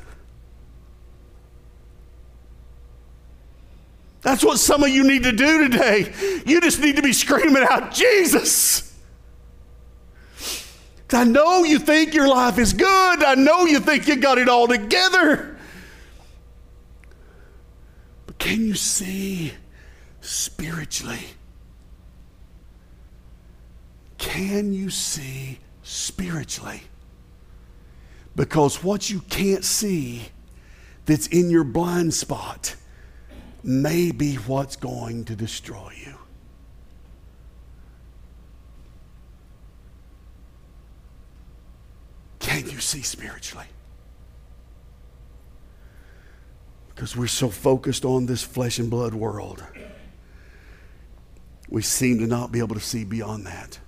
That's 4.23 4.43
what 4.43 4.59
some 4.59 4.83
of 4.83 4.89
you 4.89 5.05
need 5.05 5.25
to 5.25 5.33
do 5.33 5.69
today. 5.69 6.13
You 6.47 6.61
just 6.63 6.81
need 6.81 6.97
to 6.97 7.03
be 7.03 7.13
screaming 7.13 7.67
out, 7.69 7.93
Jesus! 7.93 8.95
I 11.13 11.25
know 11.25 11.65
you 11.65 11.79
think 11.79 12.15
your 12.15 12.27
life 12.27 12.59
is 12.59 12.73
good. 12.73 13.23
I 13.23 13.35
know 13.35 13.67
you 13.67 13.79
think 13.79 14.09
you 14.09 14.17
got 14.17 14.39
it 14.39 14.49
all 14.49 14.67
together. 14.67 15.57
But 18.27 18.39
can 18.39 18.67
you 18.67 18.75
see? 18.75 19.53
Spiritually. 20.25 21.27
Can 24.19 24.73
you 24.73 24.91
see 24.91 25.59
spiritually? 25.83 26.83
Because 28.35 28.83
what 28.83 29.11
you 29.11 29.21
can't 29.21 29.65
see 29.65 30.23
that's 31.05 31.27
in 31.27 31.51
your 31.51 31.65
blind 31.65 32.15
spot 32.15 32.75
may 33.63 34.11
be 34.13 34.37
what's 34.37 34.77
going 34.77 35.25
to 35.27 35.37
destroy 35.37 35.93
you. 36.05 36.15
Can 42.41 42.69
you 42.69 42.81
see 42.81 43.03
spiritually? 43.03 43.67
Because 46.95 47.17
we're 47.17 47.27
so 47.27 47.49
focused 47.49 48.05
on 48.05 48.27
this 48.27 48.43
flesh 48.43 48.79
and 48.79 48.89
blood 48.89 49.15
world 49.15 49.63
we 51.69 51.83
seem 51.83 52.19
to 52.19 52.27
not 52.27 52.53
be 52.53 52.59
able 52.59 52.75
to 52.75 52.81
see 52.81 53.05
beyond 53.05 53.47
that. 53.47 53.79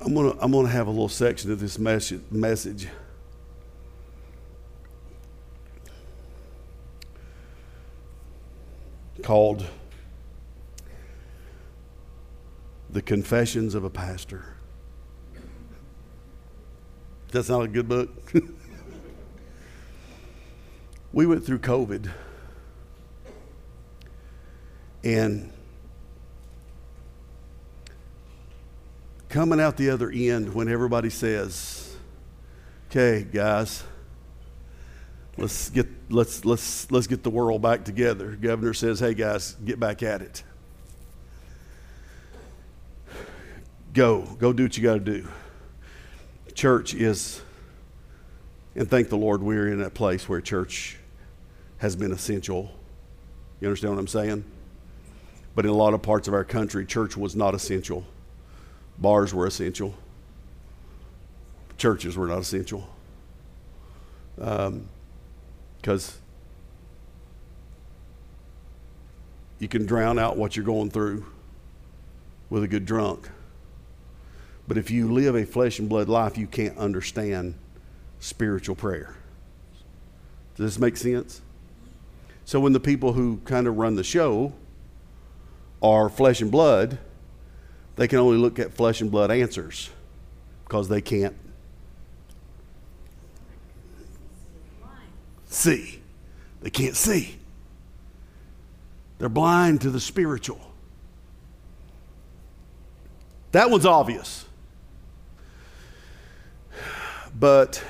I'm 0.00 0.14
going 0.14 0.32
to 0.32 0.42
I'm 0.42 0.52
gonna 0.52 0.68
have 0.68 0.86
a 0.86 0.90
little 0.90 1.08
section 1.08 1.50
of 1.50 1.58
this 1.58 1.78
message, 1.78 2.22
message. 2.30 2.88
called 9.26 9.66
The 12.88 13.02
Confessions 13.02 13.74
of 13.74 13.82
a 13.82 13.90
Pastor. 13.90 14.55
That's 17.36 17.50
not 17.50 17.60
a 17.60 17.68
good 17.68 17.86
book. 17.86 18.32
we 21.12 21.26
went 21.26 21.44
through 21.44 21.58
COVID. 21.58 22.10
And 25.04 25.52
coming 29.28 29.60
out 29.60 29.76
the 29.76 29.90
other 29.90 30.10
end 30.10 30.54
when 30.54 30.70
everybody 30.70 31.10
says, 31.10 31.94
"Okay, 32.88 33.26
guys, 33.30 33.84
let's 35.36 35.68
get 35.68 35.88
let's 36.08 36.46
let's 36.46 36.90
let's 36.90 37.06
get 37.06 37.22
the 37.22 37.28
world 37.28 37.60
back 37.60 37.84
together." 37.84 38.30
Governor 38.30 38.72
says, 38.72 38.98
"Hey 38.98 39.12
guys, 39.12 39.56
get 39.62 39.78
back 39.78 40.02
at 40.02 40.22
it. 40.22 40.42
Go, 43.92 44.22
go 44.22 44.54
do 44.54 44.62
what 44.62 44.76
you 44.78 44.82
got 44.82 44.94
to 44.94 45.00
do." 45.00 45.28
Church 46.56 46.94
is, 46.94 47.42
and 48.74 48.90
thank 48.90 49.10
the 49.10 49.16
Lord 49.16 49.42
we're 49.42 49.68
in 49.68 49.78
that 49.78 49.94
place 49.94 50.28
where 50.28 50.40
church 50.40 50.96
has 51.78 51.94
been 51.94 52.10
essential. 52.10 52.72
You 53.60 53.68
understand 53.68 53.94
what 53.94 54.00
I'm 54.00 54.08
saying? 54.08 54.44
But 55.54 55.66
in 55.66 55.70
a 55.70 55.74
lot 55.74 55.94
of 55.94 56.02
parts 56.02 56.26
of 56.26 56.34
our 56.34 56.44
country, 56.44 56.84
church 56.84 57.16
was 57.16 57.36
not 57.36 57.54
essential. 57.54 58.04
Bars 58.98 59.32
were 59.32 59.46
essential. 59.46 59.94
Churches 61.76 62.16
were 62.16 62.26
not 62.26 62.38
essential. 62.38 62.88
Um, 64.40 64.88
because 65.76 66.18
you 69.58 69.68
can 69.68 69.86
drown 69.86 70.18
out 70.18 70.36
what 70.36 70.56
you're 70.56 70.64
going 70.64 70.90
through 70.90 71.26
with 72.50 72.64
a 72.64 72.68
good 72.68 72.84
drunk. 72.86 73.28
But 74.68 74.78
if 74.78 74.90
you 74.90 75.12
live 75.12 75.36
a 75.36 75.44
flesh 75.44 75.78
and 75.78 75.88
blood 75.88 76.08
life, 76.08 76.36
you 76.36 76.46
can't 76.46 76.76
understand 76.76 77.54
spiritual 78.18 78.74
prayer. 78.74 79.16
Does 80.56 80.74
this 80.74 80.78
make 80.78 80.96
sense? 80.96 81.40
So 82.44 82.60
when 82.60 82.72
the 82.72 82.80
people 82.80 83.12
who 83.12 83.40
kind 83.44 83.66
of 83.66 83.76
run 83.76 83.96
the 83.96 84.04
show 84.04 84.52
are 85.82 86.08
flesh 86.08 86.40
and 86.40 86.50
blood, 86.50 86.98
they 87.96 88.08
can 88.08 88.18
only 88.18 88.38
look 88.38 88.58
at 88.58 88.72
flesh 88.72 89.00
and 89.00 89.10
blood 89.10 89.30
answers 89.30 89.90
because 90.64 90.88
they 90.88 91.00
can't 91.00 91.36
see. 95.46 96.00
They 96.62 96.70
can't 96.70 96.96
see. 96.96 97.36
They're 99.18 99.28
blind 99.28 99.82
to 99.82 99.90
the 99.90 100.00
spiritual. 100.00 100.60
That 103.52 103.70
one's 103.70 103.86
obvious. 103.86 104.45
But 107.38 107.84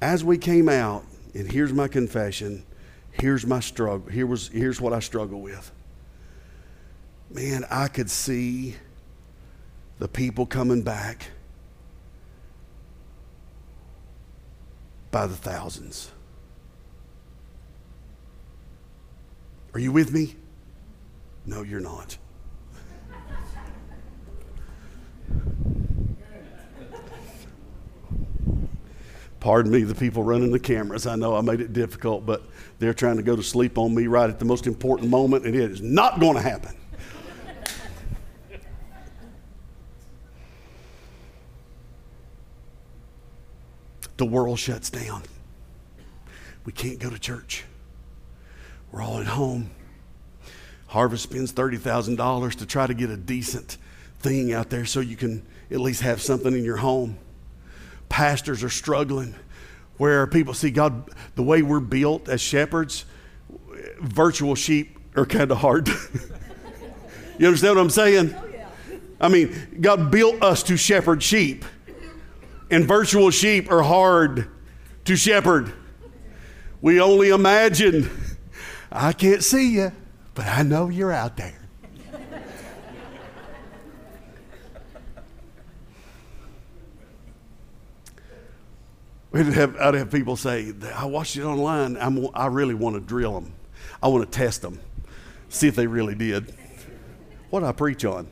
as 0.00 0.24
we 0.24 0.38
came 0.38 0.68
out, 0.68 1.04
and 1.34 1.50
here's 1.50 1.72
my 1.72 1.86
confession, 1.86 2.64
here's 3.10 3.44
my 3.46 3.60
struggle, 3.60 4.08
here 4.10 4.26
was, 4.26 4.48
here's 4.48 4.80
what 4.80 4.94
I 4.94 5.00
struggle 5.00 5.42
with. 5.42 5.70
Man, 7.30 7.64
I 7.70 7.88
could 7.88 8.10
see 8.10 8.76
the 9.98 10.08
people 10.08 10.46
coming 10.46 10.82
back 10.82 11.28
by 15.10 15.26
the 15.26 15.36
thousands. 15.36 16.10
Are 19.74 19.80
you 19.80 19.92
with 19.92 20.12
me? 20.12 20.36
No, 21.44 21.62
you're 21.62 21.80
not. 21.80 22.16
Pardon 29.42 29.72
me, 29.72 29.82
the 29.82 29.96
people 29.96 30.22
running 30.22 30.52
the 30.52 30.60
cameras. 30.60 31.04
I 31.04 31.16
know 31.16 31.34
I 31.34 31.40
made 31.40 31.60
it 31.60 31.72
difficult, 31.72 32.24
but 32.24 32.44
they're 32.78 32.94
trying 32.94 33.16
to 33.16 33.24
go 33.24 33.34
to 33.34 33.42
sleep 33.42 33.76
on 33.76 33.92
me 33.92 34.06
right 34.06 34.30
at 34.30 34.38
the 34.38 34.44
most 34.44 34.68
important 34.68 35.10
moment, 35.10 35.44
and 35.44 35.56
it 35.56 35.68
is 35.68 35.82
not 35.82 36.20
going 36.20 36.36
to 36.36 36.40
happen. 36.40 36.76
the 44.16 44.24
world 44.24 44.60
shuts 44.60 44.90
down. 44.90 45.24
We 46.64 46.72
can't 46.72 47.00
go 47.00 47.10
to 47.10 47.18
church. 47.18 47.64
We're 48.92 49.02
all 49.02 49.18
at 49.18 49.26
home. 49.26 49.72
Harvest 50.86 51.24
spends 51.24 51.52
$30,000 51.52 52.54
to 52.54 52.66
try 52.66 52.86
to 52.86 52.94
get 52.94 53.10
a 53.10 53.16
decent 53.16 53.76
thing 54.20 54.52
out 54.52 54.70
there 54.70 54.84
so 54.84 55.00
you 55.00 55.16
can 55.16 55.44
at 55.68 55.80
least 55.80 56.02
have 56.02 56.22
something 56.22 56.56
in 56.56 56.62
your 56.62 56.76
home 56.76 57.18
pastors 58.12 58.62
are 58.62 58.68
struggling, 58.68 59.34
where 59.96 60.26
people 60.26 60.52
see 60.52 60.70
God, 60.70 61.08
the 61.34 61.42
way 61.42 61.62
we're 61.62 61.80
built 61.80 62.28
as 62.28 62.42
shepherds, 62.42 63.06
virtual 64.02 64.54
sheep 64.54 64.98
are 65.16 65.24
kind 65.24 65.50
of 65.50 65.56
hard. 65.56 65.88
you 67.38 67.46
understand 67.46 67.76
what 67.76 67.82
I'm 67.82 67.90
saying? 67.90 68.34
Oh, 68.34 68.48
I 69.18 69.28
mean, 69.28 69.78
God 69.80 70.10
built 70.10 70.42
us 70.42 70.62
to 70.64 70.76
shepherd 70.76 71.22
sheep, 71.22 71.64
and 72.70 72.84
virtual 72.84 73.30
sheep 73.30 73.72
are 73.72 73.82
hard 73.82 74.46
to 75.06 75.16
shepherd. 75.16 75.72
We 76.82 77.00
only 77.00 77.30
imagine. 77.30 78.10
I 78.90 79.14
can't 79.14 79.42
see 79.42 79.70
you, 79.70 79.90
but 80.34 80.46
I 80.46 80.64
know 80.64 80.90
you're 80.90 81.12
out 81.12 81.38
there. 81.38 81.61
We'd 89.32 89.46
have, 89.46 89.76
I'd 89.80 89.94
have 89.94 90.10
people 90.10 90.36
say, 90.36 90.74
I 90.94 91.06
watched 91.06 91.36
it 91.36 91.42
online. 91.42 91.96
I'm, 91.96 92.28
I 92.34 92.46
really 92.46 92.74
want 92.74 92.96
to 92.96 93.00
drill 93.00 93.32
them. 93.32 93.54
I 94.02 94.08
want 94.08 94.30
to 94.30 94.38
test 94.38 94.60
them, 94.62 94.78
see 95.48 95.68
if 95.68 95.74
they 95.74 95.86
really 95.86 96.14
did. 96.14 96.54
What 97.48 97.64
I 97.64 97.72
preach 97.72 98.04
on. 98.04 98.28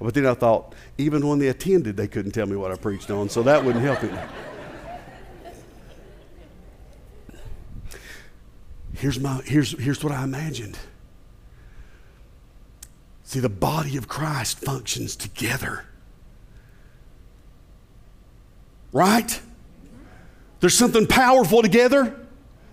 But 0.00 0.14
then 0.14 0.26
I 0.26 0.34
thought, 0.34 0.74
even 0.96 1.26
when 1.26 1.38
they 1.38 1.48
attended, 1.48 1.96
they 1.96 2.08
couldn't 2.08 2.32
tell 2.32 2.46
me 2.46 2.56
what 2.56 2.70
I 2.70 2.76
preached 2.76 3.10
on, 3.10 3.28
so 3.28 3.42
that 3.42 3.64
wouldn't 3.64 3.84
help 3.84 4.02
it. 4.04 4.12
Here's, 8.94 9.18
my, 9.18 9.42
here's, 9.44 9.78
here's 9.78 10.02
what 10.04 10.12
I 10.12 10.22
imagined. 10.22 10.78
See, 13.24 13.40
the 13.40 13.48
body 13.48 13.96
of 13.96 14.06
Christ 14.06 14.60
functions 14.60 15.16
together. 15.16 15.84
Right? 18.92 19.40
There's 20.64 20.78
something 20.78 21.06
powerful 21.06 21.60
together. 21.60 22.18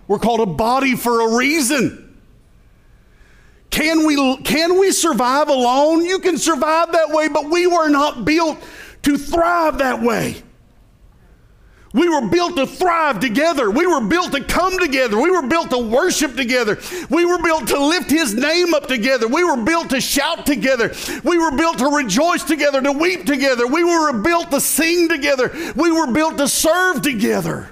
We're 0.08 0.18
called 0.18 0.40
a 0.40 0.46
body 0.46 0.96
for 0.96 1.20
a 1.20 1.36
reason. 1.36 2.18
Can 3.68 4.06
we, 4.06 4.38
can 4.38 4.80
we 4.80 4.92
survive 4.92 5.50
alone? 5.50 6.02
You 6.02 6.18
can 6.20 6.38
survive 6.38 6.92
that 6.92 7.10
way, 7.10 7.28
but 7.28 7.50
we 7.50 7.66
were 7.66 7.90
not 7.90 8.24
built 8.24 8.56
to 9.02 9.18
thrive 9.18 9.76
that 9.76 10.00
way. 10.00 10.42
We 11.92 12.08
were 12.08 12.28
built 12.28 12.56
to 12.56 12.66
thrive 12.66 13.20
together. 13.20 13.70
We 13.70 13.86
were 13.86 14.00
built 14.00 14.32
to 14.32 14.42
come 14.42 14.78
together. 14.78 15.20
We 15.20 15.30
were 15.30 15.46
built 15.46 15.68
to 15.68 15.78
worship 15.78 16.34
together. 16.34 16.78
We 17.10 17.26
were 17.26 17.42
built 17.42 17.68
to 17.68 17.78
lift 17.78 18.08
His 18.08 18.32
name 18.32 18.72
up 18.72 18.86
together. 18.86 19.28
We 19.28 19.44
were 19.44 19.62
built 19.62 19.90
to 19.90 20.00
shout 20.00 20.46
together. 20.46 20.94
We 21.24 21.36
were 21.36 21.54
built 21.54 21.76
to 21.80 21.88
rejoice 21.88 22.44
together, 22.44 22.80
to 22.80 22.92
weep 22.92 23.26
together. 23.26 23.66
We 23.66 23.84
were 23.84 24.14
built 24.14 24.50
to 24.52 24.62
sing 24.62 25.10
together. 25.10 25.52
We 25.76 25.92
were 25.92 26.10
built 26.10 26.38
to 26.38 26.48
serve 26.48 27.02
together. 27.02 27.68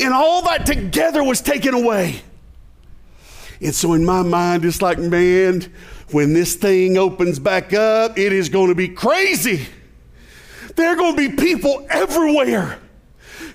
And 0.00 0.12
all 0.12 0.42
that 0.42 0.66
together 0.66 1.22
was 1.22 1.40
taken 1.40 1.74
away. 1.74 2.20
And 3.60 3.74
so 3.74 3.94
in 3.94 4.04
my 4.04 4.22
mind, 4.22 4.64
it's 4.64 4.82
like, 4.82 4.98
man, 4.98 5.72
when 6.10 6.32
this 6.32 6.54
thing 6.54 6.96
opens 6.96 7.38
back 7.38 7.72
up, 7.72 8.18
it 8.18 8.32
is 8.32 8.48
going 8.48 8.68
to 8.68 8.74
be 8.74 8.88
crazy. 8.88 9.66
There 10.76 10.90
are 10.90 10.96
going 10.96 11.16
to 11.16 11.28
be 11.28 11.36
people 11.36 11.86
everywhere. 11.90 12.78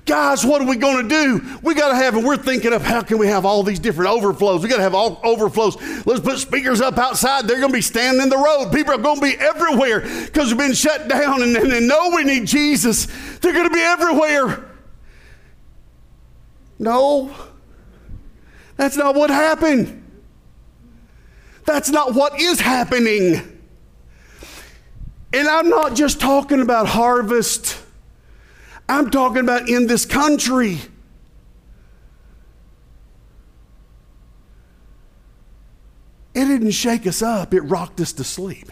Guys, 0.06 0.46
what 0.46 0.62
are 0.62 0.68
we 0.68 0.76
going 0.76 1.08
to 1.08 1.10
do? 1.10 1.60
We 1.62 1.76
got 1.76 1.90
to 1.90 1.96
have, 1.96 2.16
and 2.16 2.26
we're 2.26 2.36
thinking 2.36 2.74
of 2.74 2.82
how 2.82 3.02
can 3.02 3.18
we 3.18 3.28
have 3.28 3.46
all 3.46 3.64
these 3.64 3.80
different 3.80 4.12
overflows? 4.12 4.62
We 4.62 4.68
got 4.68 4.76
to 4.78 4.84
have 4.84 4.94
all 4.94 5.22
overflows. 5.24 5.78
Let's 6.06 6.20
put 6.20 6.40
speakers 6.40 6.82
up 6.82 6.98
outside. 6.98 7.48
They're 7.48 7.60
going 7.60 7.72
to 7.72 7.78
be 7.78 7.82
standing 7.82 8.22
in 8.22 8.28
the 8.28 8.38
road. 8.38 8.72
People 8.74 8.96
are 8.96 8.98
going 8.98 9.16
to 9.16 9.22
be 9.22 9.36
everywhere 9.40 10.02
because 10.02 10.50
we've 10.50 10.58
been 10.58 10.74
shut 10.74 11.08
down 11.08 11.42
and, 11.42 11.56
and 11.56 11.72
they 11.72 11.80
know 11.80 12.12
we 12.14 12.26
need 12.26 12.46
Jesus. 12.46 13.06
They're 13.40 13.54
going 13.54 13.70
to 13.70 13.74
be 13.74 13.80
everywhere. 13.80 14.73
No, 16.80 17.34
that's 18.76 18.98
not 18.98 19.16
what 19.16 19.30
happened. 19.30 20.04
That's 21.66 21.90
not 21.90 22.14
what 22.14 22.40
is 22.40 22.60
happening. 22.60 23.42
And 25.34 25.48
I'm 25.48 25.70
not 25.70 25.96
just 25.96 26.20
talking 26.20 26.62
about 26.62 26.88
harvest, 26.88 27.78
I'm 28.88 29.10
talking 29.10 29.40
about 29.40 29.70
in 29.70 29.88
this 29.88 30.06
country. 30.06 30.80
It 36.36 36.46
didn't 36.46 36.72
shake 36.72 37.06
us 37.06 37.22
up, 37.22 37.54
it 37.54 37.62
rocked 37.62 38.00
us 38.02 38.12
to 38.14 38.24
sleep. 38.24 38.72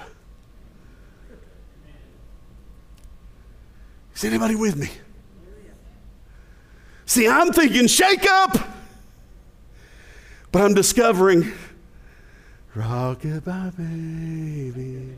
Is 4.15 4.23
anybody 4.23 4.55
with 4.55 4.75
me? 4.75 4.89
See, 7.11 7.27
I'm 7.27 7.51
thinking 7.51 7.87
shake 7.87 8.25
up, 8.25 8.57
but 10.49 10.61
I'm 10.61 10.73
discovering 10.73 11.51
rockabye 12.73 13.75
baby 13.75 15.17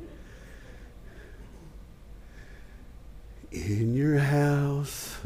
in 3.52 3.94
your 3.94 4.18
house. 4.18 5.20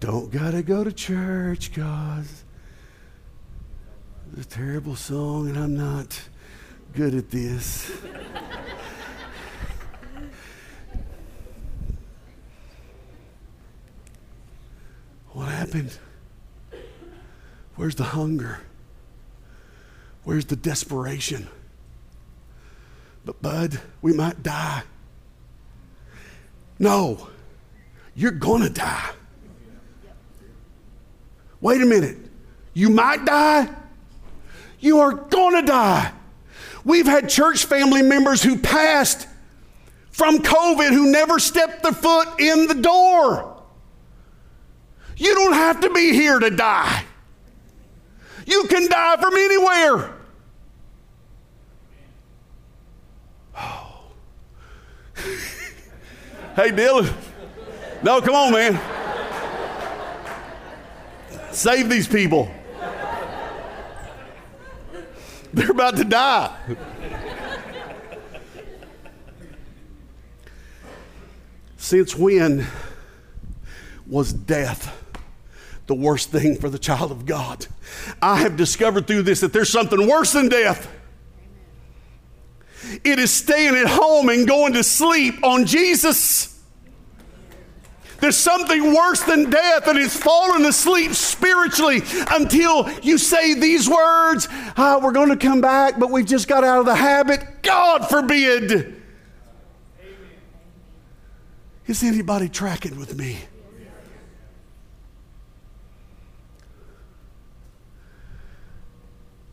Don't 0.00 0.32
gotta 0.32 0.62
go 0.62 0.82
to 0.82 0.92
church, 0.92 1.74
cause 1.74 2.44
it's 4.34 4.46
a 4.46 4.48
terrible 4.48 4.96
song, 4.96 5.50
and 5.50 5.58
I'm 5.58 5.76
not 5.76 6.18
good 6.94 7.14
at 7.14 7.30
this. 7.30 7.92
What 15.36 15.50
happened? 15.66 15.98
Where's 17.76 17.94
the 17.94 18.04
hunger? 18.04 18.60
Where's 20.24 20.46
the 20.46 20.56
desperation? 20.56 21.48
But, 23.24 23.42
Bud, 23.42 23.80
we 24.02 24.12
might 24.12 24.42
die. 24.42 24.82
No, 26.78 27.28
you're 28.14 28.30
going 28.30 28.62
to 28.62 28.70
die. 28.70 29.10
Wait 31.60 31.80
a 31.80 31.86
minute. 31.86 32.16
You 32.74 32.90
might 32.90 33.24
die. 33.24 33.68
You 34.80 35.00
are 35.00 35.12
going 35.12 35.60
to 35.60 35.66
die. 35.66 36.12
We've 36.84 37.06
had 37.06 37.28
church 37.28 37.64
family 37.64 38.02
members 38.02 38.42
who 38.42 38.58
passed 38.58 39.26
from 40.10 40.38
COVID 40.38 40.90
who 40.90 41.10
never 41.10 41.38
stepped 41.38 41.82
their 41.82 41.92
foot 41.92 42.40
in 42.40 42.66
the 42.68 42.74
door. 42.74 43.55
You 45.16 45.34
don't 45.34 45.54
have 45.54 45.80
to 45.80 45.90
be 45.90 46.12
here 46.12 46.38
to 46.38 46.50
die. 46.50 47.04
You 48.46 48.64
can 48.64 48.88
die 48.88 49.16
from 49.16 49.34
anywhere. 49.34 50.14
Oh. 53.56 54.00
hey, 56.56 56.70
Dylan. 56.70 57.12
No, 58.02 58.20
come 58.20 58.34
on, 58.34 58.52
man. 58.52 58.80
Save 61.50 61.88
these 61.88 62.06
people. 62.06 62.50
They're 65.54 65.70
about 65.70 65.96
to 65.96 66.04
die. 66.04 66.54
Since 71.78 72.14
when 72.14 72.66
was 74.06 74.32
death 74.32 75.05
the 75.86 75.94
worst 75.94 76.30
thing 76.30 76.56
for 76.56 76.68
the 76.68 76.78
child 76.78 77.10
of 77.10 77.26
God? 77.26 77.66
I 78.20 78.36
have 78.36 78.56
discovered 78.56 79.06
through 79.06 79.22
this 79.22 79.40
that 79.40 79.52
there's 79.52 79.70
something 79.70 80.08
worse 80.08 80.32
than 80.32 80.48
death. 80.48 80.90
It 83.04 83.18
is 83.18 83.32
staying 83.32 83.74
at 83.74 83.88
home 83.88 84.28
and 84.28 84.46
going 84.46 84.74
to 84.74 84.84
sleep 84.84 85.42
on 85.42 85.66
Jesus. 85.66 86.52
There's 88.20 88.36
something 88.36 88.94
worse 88.94 89.22
than 89.22 89.50
death, 89.50 89.88
and 89.88 89.98
it's 89.98 90.16
falling 90.16 90.64
asleep 90.64 91.12
spiritually 91.12 92.00
until 92.30 92.90
you 93.00 93.18
say 93.18 93.54
these 93.54 93.88
words 93.88 94.48
ah, 94.76 94.98
We're 95.02 95.12
going 95.12 95.28
to 95.28 95.36
come 95.36 95.60
back, 95.60 95.98
but 95.98 96.10
we've 96.10 96.26
just 96.26 96.48
got 96.48 96.64
out 96.64 96.80
of 96.80 96.86
the 96.86 96.94
habit. 96.94 97.62
God 97.62 98.08
forbid. 98.08 99.02
Is 101.86 102.02
anybody 102.02 102.48
tracking 102.48 102.98
with 102.98 103.16
me? 103.16 103.38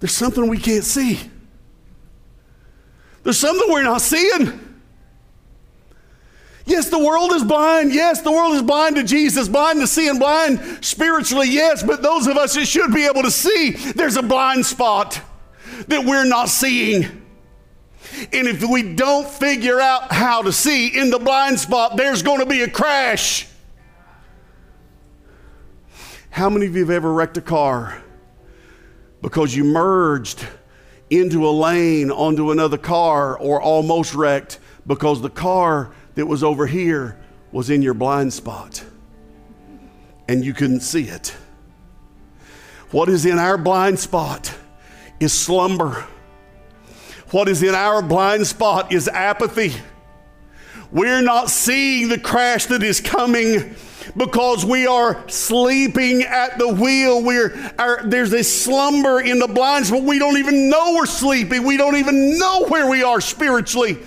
There's 0.03 0.11
something 0.11 0.49
we 0.49 0.57
can't 0.57 0.83
see. 0.83 1.17
There's 3.23 3.37
something 3.37 3.71
we're 3.71 3.83
not 3.83 4.01
seeing. 4.01 4.75
Yes, 6.65 6.89
the 6.89 6.99
world 6.99 7.31
is 7.31 7.45
blind. 7.45 7.93
Yes, 7.93 8.19
the 8.19 8.29
world 8.29 8.53
is 8.55 8.63
blind 8.63 8.97
to 8.97 9.05
Jesus, 9.05 9.47
blind 9.47 9.79
to 9.79 9.87
seeing, 9.87 10.19
blind 10.19 10.83
spiritually, 10.83 11.47
yes, 11.49 11.83
but 11.83 12.01
those 12.01 12.27
of 12.27 12.35
us 12.35 12.53
that 12.55 12.65
should 12.65 12.93
be 12.93 13.05
able 13.05 13.21
to 13.21 13.31
see, 13.31 13.69
there's 13.93 14.17
a 14.17 14.21
blind 14.21 14.65
spot 14.65 15.21
that 15.87 16.03
we're 16.03 16.25
not 16.25 16.49
seeing. 16.49 17.03
And 18.33 18.45
if 18.49 18.61
we 18.61 18.83
don't 18.83 19.25
figure 19.25 19.79
out 19.79 20.11
how 20.11 20.41
to 20.41 20.51
see 20.51 20.99
in 20.99 21.11
the 21.11 21.19
blind 21.19 21.61
spot, 21.61 21.95
there's 21.95 22.23
going 22.23 22.41
to 22.41 22.45
be 22.45 22.63
a 22.63 22.69
crash. 22.69 23.47
How 26.29 26.49
many 26.49 26.65
of 26.65 26.75
you 26.75 26.81
have 26.81 26.89
ever 26.89 27.13
wrecked 27.13 27.37
a 27.37 27.41
car 27.41 28.02
because 29.23 29.55
you 29.55 29.63
merged 29.63 30.45
into 31.09 31.47
a 31.47 31.49
lane 31.49 32.11
onto 32.11 32.51
another 32.51 32.77
car 32.77 33.37
or 33.39 33.61
almost 33.61 34.13
wrecked 34.13 34.59
because 34.85 35.21
the 35.21 35.29
car 35.29 35.91
that 36.15 36.25
was 36.25 36.43
over 36.43 36.67
here 36.67 37.17
was 37.53 37.69
in 37.69 37.81
your 37.81 37.93
blind 37.93 38.33
spot 38.33 38.83
and 40.27 40.43
you 40.43 40.53
couldn't 40.53 40.81
see 40.81 41.03
it. 41.03 41.35
What 42.91 43.07
is 43.07 43.25
in 43.25 43.39
our 43.39 43.57
blind 43.57 43.97
spot 43.97 44.53
is 45.21 45.31
slumber. 45.31 46.05
What 47.31 47.47
is 47.47 47.63
in 47.63 47.73
our 47.73 48.01
blind 48.01 48.45
spot 48.45 48.91
is 48.91 49.07
apathy. 49.07 49.73
We're 50.91 51.21
not 51.21 51.49
seeing 51.49 52.09
the 52.09 52.19
crash 52.19 52.65
that 52.65 52.83
is 52.83 52.99
coming 52.99 53.75
because 54.15 54.65
we 54.65 54.87
are 54.87 55.27
sleeping 55.29 56.23
at 56.23 56.57
the 56.57 56.67
wheel. 56.67 57.23
We're, 57.23 57.53
our, 57.79 58.03
there's 58.03 58.33
a 58.33 58.43
slumber 58.43 59.21
in 59.21 59.39
the 59.39 59.47
blinds, 59.47 59.91
but 59.91 60.03
We 60.03 60.19
don't 60.19 60.37
even 60.37 60.69
know 60.69 60.93
we're 60.95 61.05
sleeping. 61.05 61.63
We 61.63 61.77
don't 61.77 61.95
even 61.95 62.37
know 62.37 62.65
where 62.67 62.89
we 62.89 63.03
are 63.03 63.21
spiritually. 63.21 63.97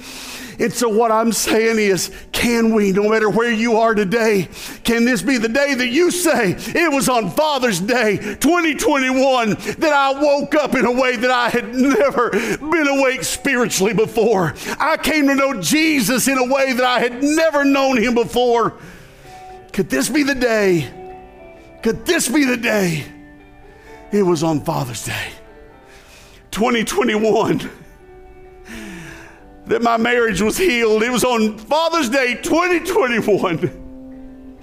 And 0.59 0.73
so, 0.73 0.89
what 0.89 1.11
I'm 1.11 1.33
saying 1.33 1.79
is, 1.79 2.11
can 2.33 2.75
we, 2.75 2.93
no 2.93 3.11
matter 3.11 3.29
where 3.29 3.51
you 3.51 3.77
are 3.77 3.95
today, 3.95 4.49
can 4.85 5.05
this 5.05 5.21
be 5.21 5.37
the 5.37 5.49
day 5.49 5.75
that 5.75 5.89
you 5.89 6.11
say, 6.11 6.55
it 6.57 6.91
was 6.91 7.09
on 7.09 7.31
Father's 7.31 7.79
Day 7.79 8.17
2021 8.17 9.51
that 9.51 9.93
I 9.93 10.19
woke 10.19 10.55
up 10.55 10.75
in 10.75 10.87
a 10.87 10.93
way 10.93 11.17
that 11.17 11.31
I 11.31 11.51
had 11.51 11.75
never 11.75 12.31
been 12.31 12.89
awake 12.89 13.23
spiritually 13.25 13.93
before? 13.93 14.55
I 14.79 14.97
came 14.97 15.27
to 15.29 15.35
know 15.35 15.61
Jesus 15.61 16.27
in 16.27 16.39
a 16.39 16.53
way 16.53 16.73
that 16.73 16.85
I 16.85 17.01
had 17.01 17.23
never 17.23 17.65
known 17.65 18.03
him 18.03 18.15
before. 18.15 18.79
Could 19.77 19.91
this 19.91 20.09
be 20.09 20.23
the 20.23 20.35
day? 20.35 20.91
Could 21.83 22.07
this 22.07 22.31
be 22.31 22.47
the 22.47 22.57
day? 22.57 23.05
It 24.11 24.23
was 24.23 24.43
on 24.43 24.63
Father's 24.63 25.05
Day 25.05 25.29
2021 26.51 27.71
that 29.67 29.83
my 29.83 29.99
marriage 29.99 30.41
was 30.41 30.57
healed. 30.57 31.03
It 31.03 31.11
was 31.11 31.25
on 31.25 31.59
Father's 31.59 32.09
Day 32.09 32.37
2021 32.37 34.59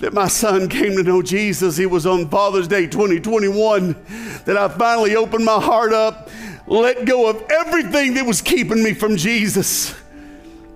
that 0.00 0.12
my 0.12 0.28
son 0.28 0.68
came 0.68 0.94
to 0.98 1.02
know 1.02 1.22
Jesus. 1.22 1.78
It 1.78 1.90
was 1.90 2.04
on 2.04 2.28
Father's 2.28 2.68
Day 2.68 2.86
2021 2.86 3.96
that 4.44 4.58
I 4.58 4.68
finally 4.68 5.16
opened 5.16 5.46
my 5.46 5.58
heart 5.58 5.94
up, 5.94 6.28
let 6.66 7.06
go 7.06 7.26
of 7.26 7.42
everything 7.50 8.12
that 8.16 8.26
was 8.26 8.42
keeping 8.42 8.84
me 8.84 8.92
from 8.92 9.16
Jesus, 9.16 9.94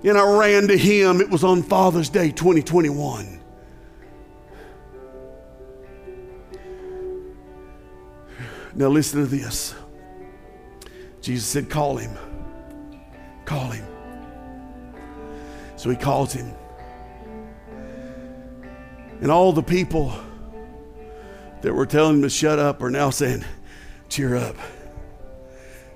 and 0.06 0.16
I 0.16 0.38
ran 0.38 0.68
to 0.68 0.78
Him. 0.78 1.20
It 1.20 1.28
was 1.28 1.42
on 1.42 1.62
Father's 1.62 2.08
Day 2.08 2.30
2021. 2.30 3.40
Now, 8.74 8.88
listen 8.88 9.20
to 9.20 9.26
this. 9.26 9.74
Jesus 11.22 11.46
said, 11.46 11.68
Call 11.70 11.96
him. 11.96 12.12
Call 13.46 13.70
him. 13.70 13.86
So 15.76 15.90
he 15.90 15.96
calls 15.96 16.32
him. 16.32 16.52
And 19.22 19.30
all 19.30 19.52
the 19.52 19.62
people 19.62 20.14
that 21.62 21.72
were 21.72 21.86
telling 21.86 22.16
him 22.16 22.22
to 22.22 22.28
shut 22.28 22.58
up 22.58 22.82
are 22.82 22.90
now 22.90 23.08
saying, 23.08 23.44
Cheer 24.10 24.36
up. 24.36 24.56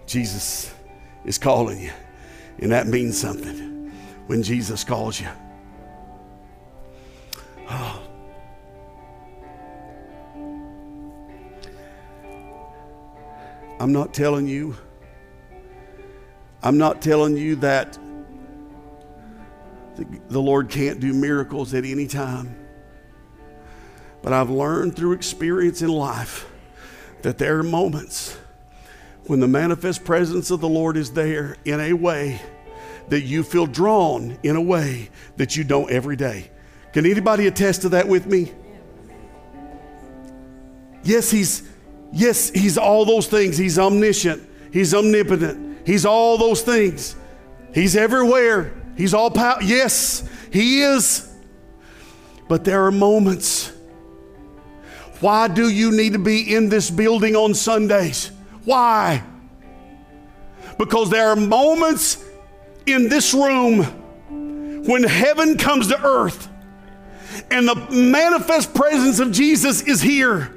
Jesus 0.07 0.73
is 1.27 1.37
calling 1.37 1.81
you. 1.81 1.93
And 2.59 2.73
that 2.73 2.87
means 2.87 3.21
something 3.21 3.70
when 4.31 4.45
Jesus 4.45 4.85
calls 4.85 5.21
you. 5.21 5.27
Oh. 7.69 8.01
I'm 13.81 13.93
not 13.93 14.15
telling 14.15 14.47
you 14.47 14.77
I'm 16.63 16.79
not 16.79 17.03
telling 17.03 17.37
you 17.37 17.57
that 17.57 17.99
the 19.97 20.41
Lord 20.41 20.69
can't 20.69 21.01
do 21.01 21.13
miracles 21.13 21.75
at 21.75 21.85
any 21.85 22.07
time. 22.07 22.55
But 24.23 24.33
I've 24.33 24.51
learned 24.51 24.95
through 24.95 25.15
experience 25.15 25.83
in 25.83 25.89
life 25.89 26.49
that 27.23 27.39
there 27.39 27.59
are 27.59 27.65
moments 27.65 28.39
when 29.27 29.41
the 29.41 29.49
manifest 29.49 30.05
presence 30.05 30.53
of 30.53 30.61
the 30.61 30.69
Lord 30.69 30.97
is 30.97 31.15
there 31.15 31.57
in 31.65 31.81
a 31.81 31.95
way 31.95 32.41
that 33.11 33.23
you 33.23 33.43
feel 33.43 33.67
drawn 33.67 34.39
in 34.43 34.57
a 34.57 34.61
way 34.61 35.11
that 35.37 35.57
you 35.57 35.65
don't 35.65 35.91
every 35.91 36.17
day. 36.17 36.51
Can 36.93 37.07
anybody 37.07 37.47
attest 37.47 37.83
to 37.83 37.91
that 37.91 38.09
with 38.09 38.27
me? 38.27 38.53
Yes, 41.03 41.31
he's 41.31 41.69
yes, 42.13 42.51
he's 42.51 42.79
all 42.79 43.05
those 43.05 43.27
things. 43.27 43.57
He's 43.57 43.79
omniscient. 43.79 44.49
He's 44.73 44.95
omnipotent. 44.95 45.87
He's 45.87 46.05
all 46.07 46.39
those 46.39 46.63
things. 46.63 47.17
He's 47.75 47.97
everywhere. 47.97 48.75
He's 48.97 49.15
all 49.15 49.31
power. 49.31 49.63
Yes, 49.63 50.29
He 50.53 50.83
is. 50.83 51.27
But 52.49 52.65
there 52.65 52.85
are 52.87 52.91
moments. 52.91 53.73
Why 55.21 55.49
do 55.49 55.69
you 55.69 55.93
need 55.93 56.15
to 56.15 56.19
be 56.19 56.55
in 56.55 56.69
this 56.69 56.91
building 56.91 57.37
on 57.37 57.55
Sundays? 57.55 58.31
Why? 58.65 59.23
Because 60.79 61.11
there 61.11 61.29
are 61.29 61.37
moments 61.37 62.25
in 62.93 63.09
this 63.09 63.35
room 63.35 63.83
when 64.85 65.03
heaven 65.03 65.57
comes 65.57 65.89
to 65.89 66.03
earth 66.03 66.49
and 67.51 67.67
the 67.67 67.75
manifest 67.91 68.75
presence 68.75 69.19
of 69.19 69.33
Jesus 69.33 69.83
is 69.83 70.01
here, 70.01 70.55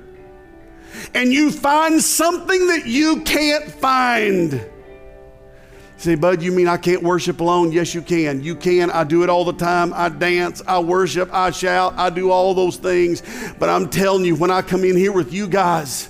and 1.14 1.32
you 1.32 1.52
find 1.52 2.02
something 2.02 2.68
that 2.68 2.86
you 2.86 3.22
can't 3.22 3.66
find 3.66 4.70
Say, 6.04 6.16
Bud, 6.16 6.42
you 6.42 6.52
mean 6.52 6.68
I 6.68 6.76
can't 6.76 7.02
worship 7.02 7.40
alone? 7.40 7.72
Yes, 7.72 7.96
you 7.96 8.02
can. 8.02 8.44
You 8.44 8.58
can. 8.58 8.92
I 8.92 9.06
do 9.06 9.24
it 9.24 9.30
all 9.30 9.46
the 9.46 9.54
time. 9.54 9.94
I 9.94 10.10
dance, 10.10 10.62
I 10.68 10.80
worship, 10.80 11.34
I 11.34 11.52
shout, 11.52 11.94
I 11.96 12.10
do 12.10 12.30
all 12.30 12.54
those 12.54 12.76
things. 12.76 13.24
But 13.58 13.70
I'm 13.70 13.90
telling 13.90 14.26
you, 14.26 14.36
when 14.36 14.52
I 14.52 14.64
come 14.64 14.84
in 14.84 14.98
here 14.98 15.14
with 15.14 15.32
you 15.32 15.48
guys, 15.48 16.10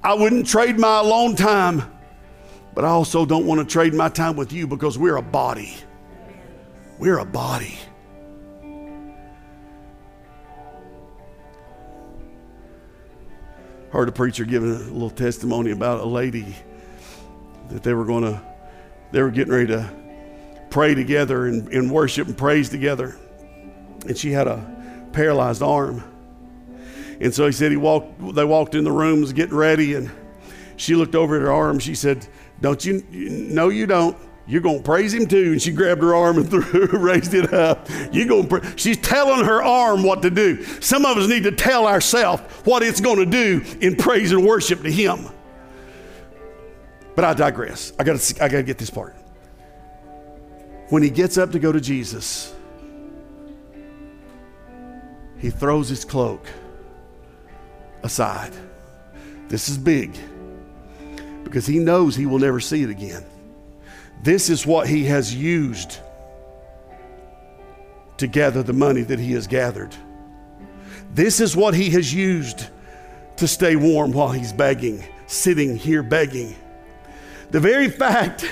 I 0.00 0.14
wouldn't 0.14 0.46
trade 0.46 0.78
my 0.78 1.00
alone 1.00 1.34
time, 1.34 1.82
but 2.74 2.84
I 2.84 2.88
also 2.88 3.24
don't 3.24 3.46
want 3.46 3.60
to 3.60 3.66
trade 3.66 3.94
my 3.94 4.08
time 4.08 4.36
with 4.36 4.52
you 4.52 4.66
because 4.66 4.98
we're 4.98 5.16
a 5.16 5.22
body. 5.22 5.76
We're 6.98 7.18
a 7.18 7.24
body. 7.24 7.78
Heard 13.90 14.08
a 14.08 14.12
preacher 14.12 14.44
giving 14.44 14.70
a 14.70 14.78
little 14.78 15.10
testimony 15.10 15.70
about 15.70 16.00
a 16.00 16.06
lady 16.06 16.56
that 17.68 17.82
they 17.82 17.94
were 17.94 18.04
going 18.04 18.24
to 18.24 18.42
they 19.12 19.22
were 19.22 19.30
getting 19.30 19.52
ready 19.52 19.68
to 19.68 19.88
pray 20.70 20.92
together 20.92 21.46
and, 21.46 21.68
and 21.68 21.88
worship 21.88 22.26
and 22.26 22.36
praise 22.36 22.68
together. 22.68 23.16
And 24.08 24.18
she 24.18 24.32
had 24.32 24.48
a 24.48 25.08
paralyzed 25.12 25.62
arm. 25.62 26.02
And 27.20 27.32
so 27.32 27.46
he 27.46 27.52
said 27.52 27.70
he 27.70 27.76
walked, 27.76 28.34
they 28.34 28.44
walked 28.44 28.74
in 28.74 28.82
the 28.82 28.90
rooms 28.90 29.32
getting 29.32 29.54
ready, 29.54 29.94
and 29.94 30.10
she 30.76 30.96
looked 30.96 31.14
over 31.14 31.36
at 31.36 31.42
her 31.42 31.52
arm. 31.52 31.78
She 31.78 31.94
said, 31.94 32.26
Don't 32.60 32.84
you? 32.84 33.04
No, 33.10 33.68
you 33.68 33.86
don't. 33.86 34.16
You're 34.46 34.60
going 34.60 34.78
to 34.78 34.82
praise 34.82 35.14
him 35.14 35.26
too. 35.26 35.52
And 35.52 35.62
she 35.62 35.72
grabbed 35.72 36.02
her 36.02 36.14
arm 36.14 36.36
and 36.38 36.48
threw, 36.50 36.86
raised 36.86 37.34
it 37.34 37.52
up. 37.52 37.88
You're 38.12 38.26
going 38.26 38.48
to 38.48 38.76
She's 38.76 38.98
telling 38.98 39.44
her 39.44 39.62
arm 39.62 40.02
what 40.02 40.22
to 40.22 40.30
do. 40.30 40.62
Some 40.80 41.06
of 41.06 41.16
us 41.16 41.28
need 41.28 41.44
to 41.44 41.52
tell 41.52 41.86
ourselves 41.86 42.42
what 42.64 42.82
it's 42.82 43.00
going 43.00 43.18
to 43.18 43.26
do 43.26 43.64
in 43.80 43.96
praise 43.96 44.32
and 44.32 44.44
worship 44.44 44.82
to 44.82 44.90
him. 44.90 45.28
But 47.14 47.24
I 47.24 47.34
digress. 47.34 47.92
I 47.98 48.04
got 48.04 48.18
to 48.18 48.44
I 48.44 48.48
got 48.48 48.58
to 48.58 48.62
get 48.62 48.78
this 48.78 48.90
part. 48.90 49.14
When 50.90 51.02
he 51.02 51.10
gets 51.10 51.38
up 51.38 51.52
to 51.52 51.58
go 51.58 51.72
to 51.72 51.80
Jesus, 51.80 52.54
he 55.38 55.50
throws 55.50 55.88
his 55.88 56.04
cloak 56.04 56.46
aside. 58.02 58.52
This 59.48 59.68
is 59.68 59.78
big 59.78 60.18
because 61.44 61.66
he 61.66 61.78
knows 61.78 62.16
he 62.16 62.26
will 62.26 62.38
never 62.38 62.60
see 62.60 62.82
it 62.82 62.90
again. 62.90 63.24
This 64.22 64.50
is 64.50 64.66
what 64.66 64.88
he 64.88 65.04
has 65.04 65.34
used 65.34 65.98
to 68.16 68.26
gather 68.26 68.62
the 68.62 68.72
money 68.72 69.02
that 69.02 69.18
he 69.18 69.32
has 69.32 69.46
gathered. 69.46 69.94
This 71.12 71.40
is 71.40 71.54
what 71.54 71.74
he 71.74 71.90
has 71.90 72.14
used 72.14 72.68
to 73.36 73.46
stay 73.46 73.76
warm 73.76 74.12
while 74.12 74.30
he's 74.30 74.52
begging, 74.52 75.04
sitting 75.26 75.76
here 75.76 76.02
begging. 76.02 76.56
The 77.50 77.60
very 77.60 77.90
fact 77.90 78.50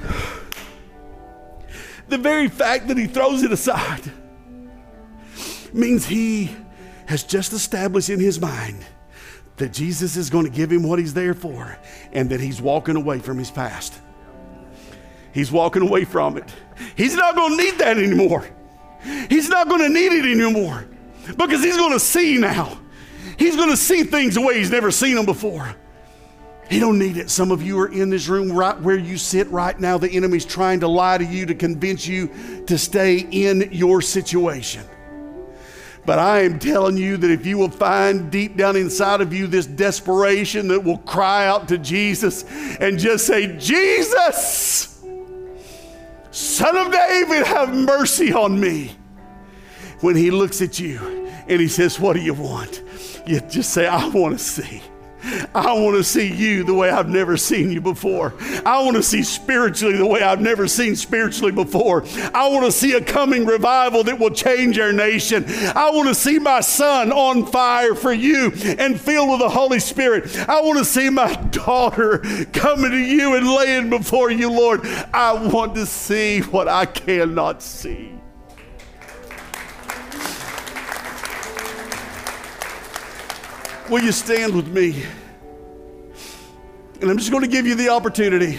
the 2.08 2.18
very 2.18 2.48
fact 2.48 2.88
that 2.88 2.96
he 2.96 3.06
throws 3.06 3.42
it 3.42 3.52
aside 3.52 4.10
means 5.74 6.06
he 6.06 6.54
has 7.06 7.22
just 7.22 7.52
established 7.52 8.10
in 8.10 8.20
his 8.20 8.40
mind 8.40 8.84
that 9.56 9.72
Jesus 9.72 10.16
is 10.16 10.30
going 10.30 10.44
to 10.44 10.50
give 10.50 10.70
him 10.70 10.82
what 10.82 10.98
he's 10.98 11.14
there 11.14 11.34
for 11.34 11.78
and 12.12 12.30
that 12.30 12.40
he's 12.40 12.60
walking 12.60 12.96
away 12.96 13.18
from 13.18 13.38
his 13.38 13.50
past. 13.50 13.94
He's 15.32 15.50
walking 15.50 15.82
away 15.82 16.04
from 16.04 16.36
it. 16.36 16.52
He's 16.96 17.14
not 17.14 17.34
going 17.34 17.56
to 17.56 17.62
need 17.62 17.78
that 17.78 17.98
anymore. 17.98 18.48
He's 19.28 19.48
not 19.48 19.68
going 19.68 19.82
to 19.82 19.88
need 19.88 20.12
it 20.12 20.24
anymore 20.24 20.86
because 21.36 21.62
he's 21.62 21.76
going 21.76 21.92
to 21.92 22.00
see 22.00 22.38
now. 22.38 22.78
He's 23.38 23.56
going 23.56 23.70
to 23.70 23.76
see 23.76 24.04
things 24.04 24.34
the 24.34 24.40
way 24.40 24.58
he's 24.58 24.70
never 24.70 24.90
seen 24.90 25.16
them 25.16 25.26
before. 25.26 25.74
He 26.70 26.78
don't 26.78 26.98
need 26.98 27.16
it. 27.16 27.30
Some 27.30 27.50
of 27.50 27.62
you 27.62 27.78
are 27.80 27.92
in 27.92 28.10
this 28.10 28.28
room 28.28 28.50
right 28.50 28.78
where 28.80 28.96
you 28.96 29.18
sit 29.18 29.48
right 29.50 29.78
now. 29.78 29.98
The 29.98 30.10
enemy's 30.10 30.46
trying 30.46 30.80
to 30.80 30.88
lie 30.88 31.18
to 31.18 31.24
you 31.24 31.46
to 31.46 31.54
convince 31.54 32.06
you 32.06 32.30
to 32.66 32.78
stay 32.78 33.18
in 33.18 33.68
your 33.72 34.00
situation. 34.00 34.84
But 36.06 36.18
I 36.18 36.42
am 36.42 36.58
telling 36.58 36.96
you 36.96 37.16
that 37.16 37.30
if 37.30 37.46
you 37.46 37.56
will 37.56 37.70
find 37.70 38.30
deep 38.30 38.56
down 38.56 38.76
inside 38.76 39.20
of 39.20 39.32
you 39.32 39.46
this 39.46 39.66
desperation 39.66 40.68
that 40.68 40.80
will 40.80 40.98
cry 40.98 41.46
out 41.46 41.68
to 41.68 41.78
Jesus 41.78 42.44
and 42.78 42.98
just 42.98 43.26
say, 43.26 43.56
Jesus, 43.56 45.02
Son 46.30 46.76
of 46.76 46.92
David, 46.92 47.46
have 47.46 47.74
mercy 47.74 48.32
on 48.32 48.60
me 48.60 48.94
when 50.00 50.14
he 50.14 50.30
looks 50.30 50.60
at 50.60 50.78
you 50.78 50.98
and 51.48 51.60
he 51.60 51.68
says, 51.68 51.98
What 51.98 52.14
do 52.14 52.20
you 52.20 52.34
want? 52.34 52.82
You 53.26 53.40
just 53.40 53.70
say, 53.70 53.86
I 53.86 54.06
want 54.08 54.38
to 54.38 54.44
see. 54.44 54.82
I 55.54 55.72
want 55.74 55.96
to 55.96 56.04
see 56.04 56.32
you 56.32 56.64
the 56.64 56.74
way 56.74 56.90
I've 56.90 57.08
never 57.08 57.36
seen 57.36 57.70
you 57.70 57.80
before. 57.80 58.34
I 58.64 58.82
want 58.82 58.96
to 58.96 59.02
see 59.02 59.22
spiritually 59.22 59.96
the 59.96 60.06
way 60.06 60.22
I've 60.22 60.40
never 60.40 60.68
seen 60.68 60.96
spiritually 60.96 61.52
before. 61.52 62.04
I 62.34 62.48
want 62.48 62.66
to 62.66 62.72
see 62.72 62.92
a 62.94 63.00
coming 63.00 63.46
revival 63.46 64.04
that 64.04 64.18
will 64.18 64.30
change 64.30 64.78
our 64.78 64.92
nation. 64.92 65.44
I 65.48 65.90
want 65.90 66.08
to 66.08 66.14
see 66.14 66.38
my 66.38 66.60
son 66.60 67.12
on 67.12 67.46
fire 67.46 67.94
for 67.94 68.12
you 68.12 68.52
and 68.78 69.00
filled 69.00 69.30
with 69.30 69.40
the 69.40 69.48
Holy 69.48 69.80
Spirit. 69.80 70.36
I 70.48 70.60
want 70.60 70.78
to 70.78 70.84
see 70.84 71.10
my 71.10 71.34
daughter 71.50 72.18
coming 72.52 72.90
to 72.90 72.98
you 72.98 73.34
and 73.34 73.48
laying 73.48 73.90
before 73.90 74.30
you, 74.30 74.50
Lord. 74.50 74.84
I 75.12 75.32
want 75.32 75.74
to 75.76 75.86
see 75.86 76.40
what 76.40 76.68
I 76.68 76.86
cannot 76.86 77.62
see. 77.62 78.13
Will 83.90 84.02
you 84.02 84.12
stand 84.12 84.54
with 84.54 84.68
me? 84.68 85.04
And 87.02 87.10
I'm 87.10 87.18
just 87.18 87.30
going 87.30 87.42
to 87.42 87.50
give 87.50 87.66
you 87.66 87.74
the 87.74 87.90
opportunity 87.90 88.58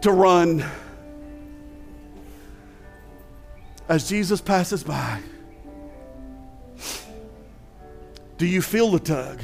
to 0.00 0.10
run 0.10 0.64
as 3.88 4.08
Jesus 4.08 4.40
passes 4.40 4.82
by. 4.82 5.20
Do 8.38 8.46
you 8.46 8.60
feel 8.60 8.90
the 8.90 8.98
tug? 8.98 9.40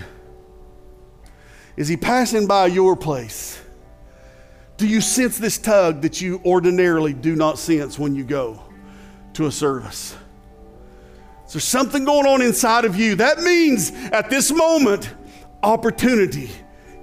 Is 1.77 1.87
he 1.87 1.97
passing 1.97 2.49
by 2.49 2.67
your 2.67 2.97
place? 2.97 3.63
Do 4.77 4.89
you 4.89 5.01
sense 5.01 5.39
this 5.39 5.57
tug 5.57 6.03
that 6.03 6.21
you 6.21 6.41
ordinarily 6.45 7.13
do 7.13 7.37
not 7.37 7.61
sense 7.61 7.97
when 7.97 8.17
you 8.17 8.25
go 8.25 8.61
to 9.35 9.47
a 9.47 9.53
service? 9.53 10.17
Is 11.49 11.55
there 11.55 11.61
something 11.63 12.05
going 12.05 12.27
on 12.27 12.43
inside 12.43 12.85
of 12.85 12.95
you? 12.95 13.15
That 13.15 13.39
means 13.39 13.91
at 14.13 14.29
this 14.29 14.53
moment, 14.53 15.09
opportunity 15.63 16.51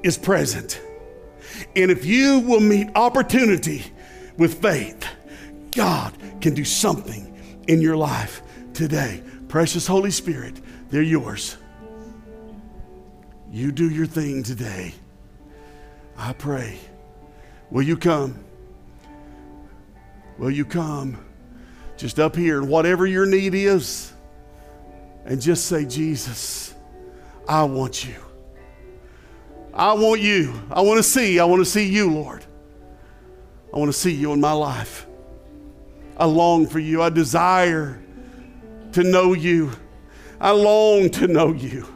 is 0.03 0.19
present. 0.19 0.79
And 1.75 1.89
if 1.89 2.05
you 2.05 2.41
will 2.41 2.59
meet 2.59 2.89
opportunity 2.93 3.83
with 4.37 4.61
faith, 4.61 5.03
God 5.71 6.15
can 6.41 6.53
do 6.53 6.63
something 6.63 7.35
in 7.67 7.81
your 7.81 7.97
life 7.97 8.43
today. 8.75 9.23
Precious 9.47 9.87
Holy 9.87 10.11
Spirit, 10.11 10.61
they're 10.91 11.01
yours. 11.01 11.57
You 13.51 13.71
do 13.71 13.89
your 13.89 14.05
thing 14.05 14.43
today. 14.43 14.93
I 16.17 16.33
pray. 16.33 16.77
Will 17.71 17.81
you 17.81 17.97
come? 17.97 18.45
Will 20.37 20.51
you 20.51 20.65
come? 20.65 21.17
Just 21.97 22.19
up 22.19 22.35
here, 22.35 22.59
and 22.59 22.69
whatever 22.69 23.07
your 23.07 23.25
need 23.25 23.55
is, 23.55 24.11
and 25.25 25.41
just 25.41 25.65
say, 25.65 25.85
Jesus, 25.85 26.73
I 27.47 27.63
want 27.63 28.05
you. 28.05 28.15
I 29.73 29.93
want 29.93 30.21
you. 30.21 30.53
I 30.71 30.81
want 30.81 30.97
to 30.97 31.03
see. 31.03 31.39
I 31.39 31.45
want 31.45 31.61
to 31.61 31.69
see 31.69 31.85
you, 31.87 32.11
Lord. 32.11 32.45
I 33.73 33.77
want 33.77 33.91
to 33.91 33.97
see 33.97 34.13
you 34.13 34.31
in 34.31 34.39
my 34.39 34.53
life. 34.53 35.05
I 36.17 36.25
long 36.25 36.65
for 36.65 36.79
you. 36.79 37.01
I 37.01 37.09
desire 37.09 38.01
to 38.93 39.03
know 39.03 39.33
you. 39.33 39.71
I 40.39 40.51
long 40.51 41.09
to 41.11 41.27
know 41.27 41.51
you. 41.51 41.87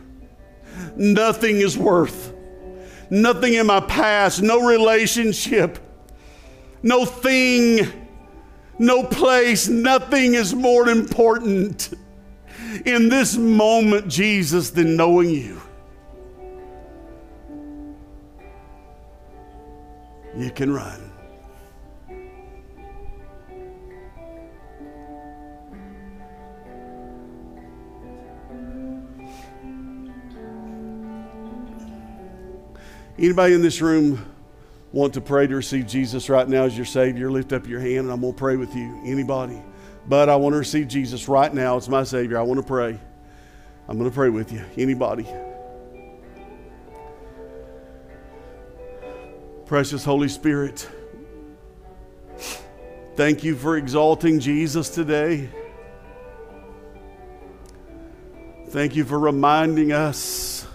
Nothing 0.96 1.58
is 1.58 1.78
worth, 1.78 2.34
nothing 3.10 3.54
in 3.54 3.66
my 3.66 3.80
past, 3.80 4.42
no 4.42 4.66
relationship, 4.66 5.78
no 6.84 7.06
thing, 7.06 7.88
no 8.78 9.04
place, 9.04 9.68
nothing 9.68 10.34
is 10.34 10.54
more 10.54 10.90
important 10.90 11.94
in 12.86 13.10
this 13.10 13.36
moment, 13.38 14.08
Jesus, 14.08 14.70
than 14.70 14.96
knowing 14.96 15.30
you. 15.30 15.62
You 20.38 20.52
can 20.52 20.74
run. 20.74 21.10
Anybody 33.18 33.54
in 33.54 33.62
this 33.62 33.82
room 33.82 34.26
want 34.94 35.14
to 35.16 35.22
pray 35.22 35.46
to 35.46 35.54
receive 35.54 35.86
Jesus 35.88 36.30
right 36.30 36.48
now 36.48 36.64
as 36.64 36.78
your 36.78 36.86
Savior? 36.86 37.30
Lift 37.30 37.52
up 37.52 37.68
your 37.68 37.82
hand 37.82 38.00
and 38.00 38.12
I'm 38.12 38.22
going 38.22 38.32
to 38.32 38.40
pray 38.40 38.56
with 38.56 38.74
you. 38.74 39.02
Anybody? 39.04 39.62
But 40.10 40.28
I 40.28 40.36
want 40.38 40.54
to 40.54 40.58
receive 40.58 40.88
Jesus 40.88 41.30
right 41.30 41.54
now 41.54 41.78
as 41.78 41.88
my 41.88 42.04
Savior. 42.04 42.40
I 42.40 42.42
want 42.42 42.60
to 42.60 42.66
pray. 42.66 43.00
I'm 43.88 43.98
going 44.00 44.10
to 44.10 44.14
pray 44.14 44.30
with 44.30 44.52
you. 44.52 44.66
Anybody? 44.76 45.28
Precious 49.68 50.04
Holy 50.04 50.30
Spirit, 50.30 50.90
thank 53.16 53.44
you 53.44 53.56
for 53.56 53.78
exalting 53.78 54.40
Jesus 54.40 54.90
today. 54.90 55.48
Thank 58.70 58.96
you 58.96 59.06
for 59.06 59.20
reminding 59.20 59.92
us 59.92 60.66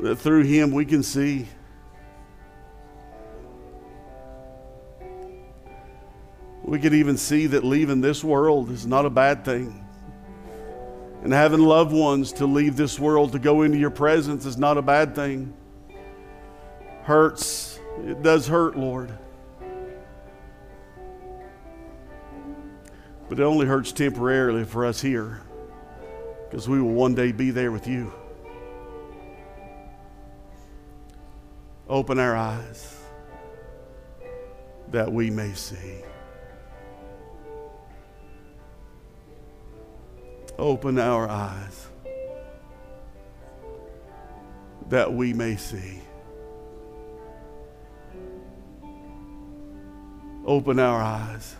that 0.00 0.16
through 0.16 0.42
him 0.42 0.72
we 0.72 0.84
can 0.84 1.04
see. 1.04 1.46
We 6.72 6.78
could 6.78 6.94
even 6.94 7.18
see 7.18 7.48
that 7.48 7.64
leaving 7.64 8.00
this 8.00 8.24
world 8.24 8.70
is 8.70 8.86
not 8.86 9.04
a 9.04 9.10
bad 9.10 9.44
thing. 9.44 9.84
And 11.22 11.30
having 11.30 11.60
loved 11.60 11.92
ones 11.92 12.32
to 12.32 12.46
leave 12.46 12.76
this 12.76 12.98
world 12.98 13.32
to 13.32 13.38
go 13.38 13.60
into 13.60 13.76
your 13.76 13.90
presence 13.90 14.46
is 14.46 14.56
not 14.56 14.78
a 14.78 14.82
bad 14.82 15.14
thing. 15.14 15.52
Hurts. 17.02 17.78
It 18.06 18.22
does 18.22 18.48
hurt, 18.48 18.74
Lord. 18.74 19.12
But 23.28 23.38
it 23.38 23.42
only 23.42 23.66
hurts 23.66 23.92
temporarily 23.92 24.64
for 24.64 24.86
us 24.86 24.98
here 24.98 25.42
because 26.48 26.70
we 26.70 26.80
will 26.80 26.94
one 26.94 27.14
day 27.14 27.32
be 27.32 27.50
there 27.50 27.70
with 27.70 27.86
you. 27.86 28.10
Open 31.86 32.18
our 32.18 32.34
eyes 32.34 32.98
that 34.90 35.12
we 35.12 35.28
may 35.28 35.52
see. 35.52 36.02
Open 40.58 40.98
our 40.98 41.28
eyes 41.28 41.86
that 44.88 45.12
we 45.12 45.32
may 45.32 45.56
see. 45.56 46.00
Open 50.44 50.78
our 50.78 51.00
eyes. 51.00 51.56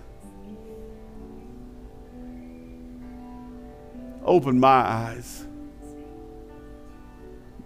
Open 4.25 4.61
my 4.61 4.69
eyes 4.69 5.47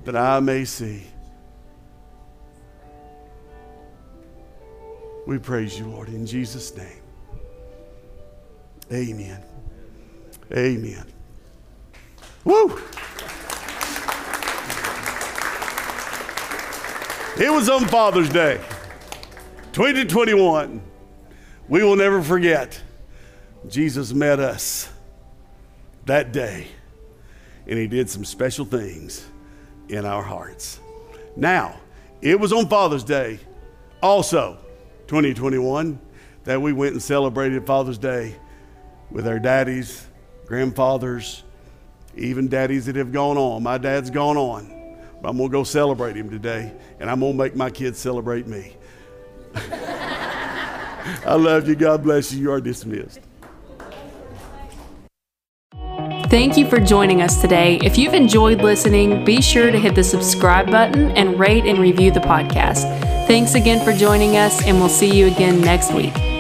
that 0.04 0.16
I 0.16 0.40
may 0.40 0.64
see. 0.64 1.02
We 5.26 5.38
praise 5.38 5.78
you, 5.78 5.86
Lord, 5.86 6.08
in 6.08 6.24
Jesus' 6.24 6.76
name. 6.76 7.02
Amen. 8.92 9.42
Amen. 10.52 11.15
Woo! 12.46 12.80
It 17.38 17.52
was 17.52 17.68
on 17.68 17.86
Father's 17.86 18.28
Day, 18.28 18.60
2021. 19.72 20.80
We 21.68 21.82
will 21.82 21.96
never 21.96 22.22
forget. 22.22 22.80
Jesus 23.66 24.12
met 24.12 24.38
us 24.38 24.88
that 26.04 26.30
day, 26.30 26.68
and 27.66 27.80
He 27.80 27.88
did 27.88 28.08
some 28.08 28.24
special 28.24 28.64
things 28.64 29.26
in 29.88 30.04
our 30.06 30.22
hearts. 30.22 30.78
Now, 31.34 31.80
it 32.22 32.38
was 32.38 32.52
on 32.52 32.68
Father's 32.68 33.02
Day, 33.02 33.40
also 34.00 34.56
2021, 35.08 35.98
that 36.44 36.62
we 36.62 36.72
went 36.72 36.92
and 36.92 37.02
celebrated 37.02 37.66
Father's 37.66 37.98
Day 37.98 38.36
with 39.10 39.26
our 39.26 39.40
daddies, 39.40 40.06
grandfathers, 40.46 41.42
even 42.16 42.48
daddies 42.48 42.86
that 42.86 42.96
have 42.96 43.12
gone 43.12 43.36
on. 43.36 43.62
My 43.62 43.78
dad's 43.78 44.10
gone 44.10 44.36
on, 44.36 44.98
but 45.20 45.28
I'm 45.28 45.36
going 45.36 45.50
to 45.50 45.52
go 45.52 45.64
celebrate 45.64 46.16
him 46.16 46.30
today, 46.30 46.72
and 46.98 47.10
I'm 47.10 47.20
going 47.20 47.32
to 47.32 47.38
make 47.38 47.56
my 47.56 47.70
kids 47.70 47.98
celebrate 47.98 48.46
me. 48.46 48.76
I 49.54 51.34
love 51.34 51.68
you. 51.68 51.76
God 51.76 52.02
bless 52.02 52.32
you. 52.32 52.40
You 52.40 52.52
are 52.52 52.60
dismissed. 52.60 53.20
Thank 56.28 56.56
you 56.56 56.68
for 56.68 56.80
joining 56.80 57.22
us 57.22 57.40
today. 57.40 57.78
If 57.82 57.96
you've 57.96 58.12
enjoyed 58.12 58.60
listening, 58.60 59.24
be 59.24 59.40
sure 59.40 59.70
to 59.70 59.78
hit 59.78 59.94
the 59.94 60.02
subscribe 60.02 60.70
button 60.70 61.12
and 61.12 61.38
rate 61.38 61.64
and 61.64 61.78
review 61.78 62.10
the 62.10 62.20
podcast. 62.20 62.82
Thanks 63.26 63.54
again 63.54 63.84
for 63.84 63.92
joining 63.92 64.36
us, 64.36 64.64
and 64.66 64.78
we'll 64.78 64.88
see 64.88 65.16
you 65.16 65.28
again 65.28 65.60
next 65.60 65.92
week. 65.92 66.35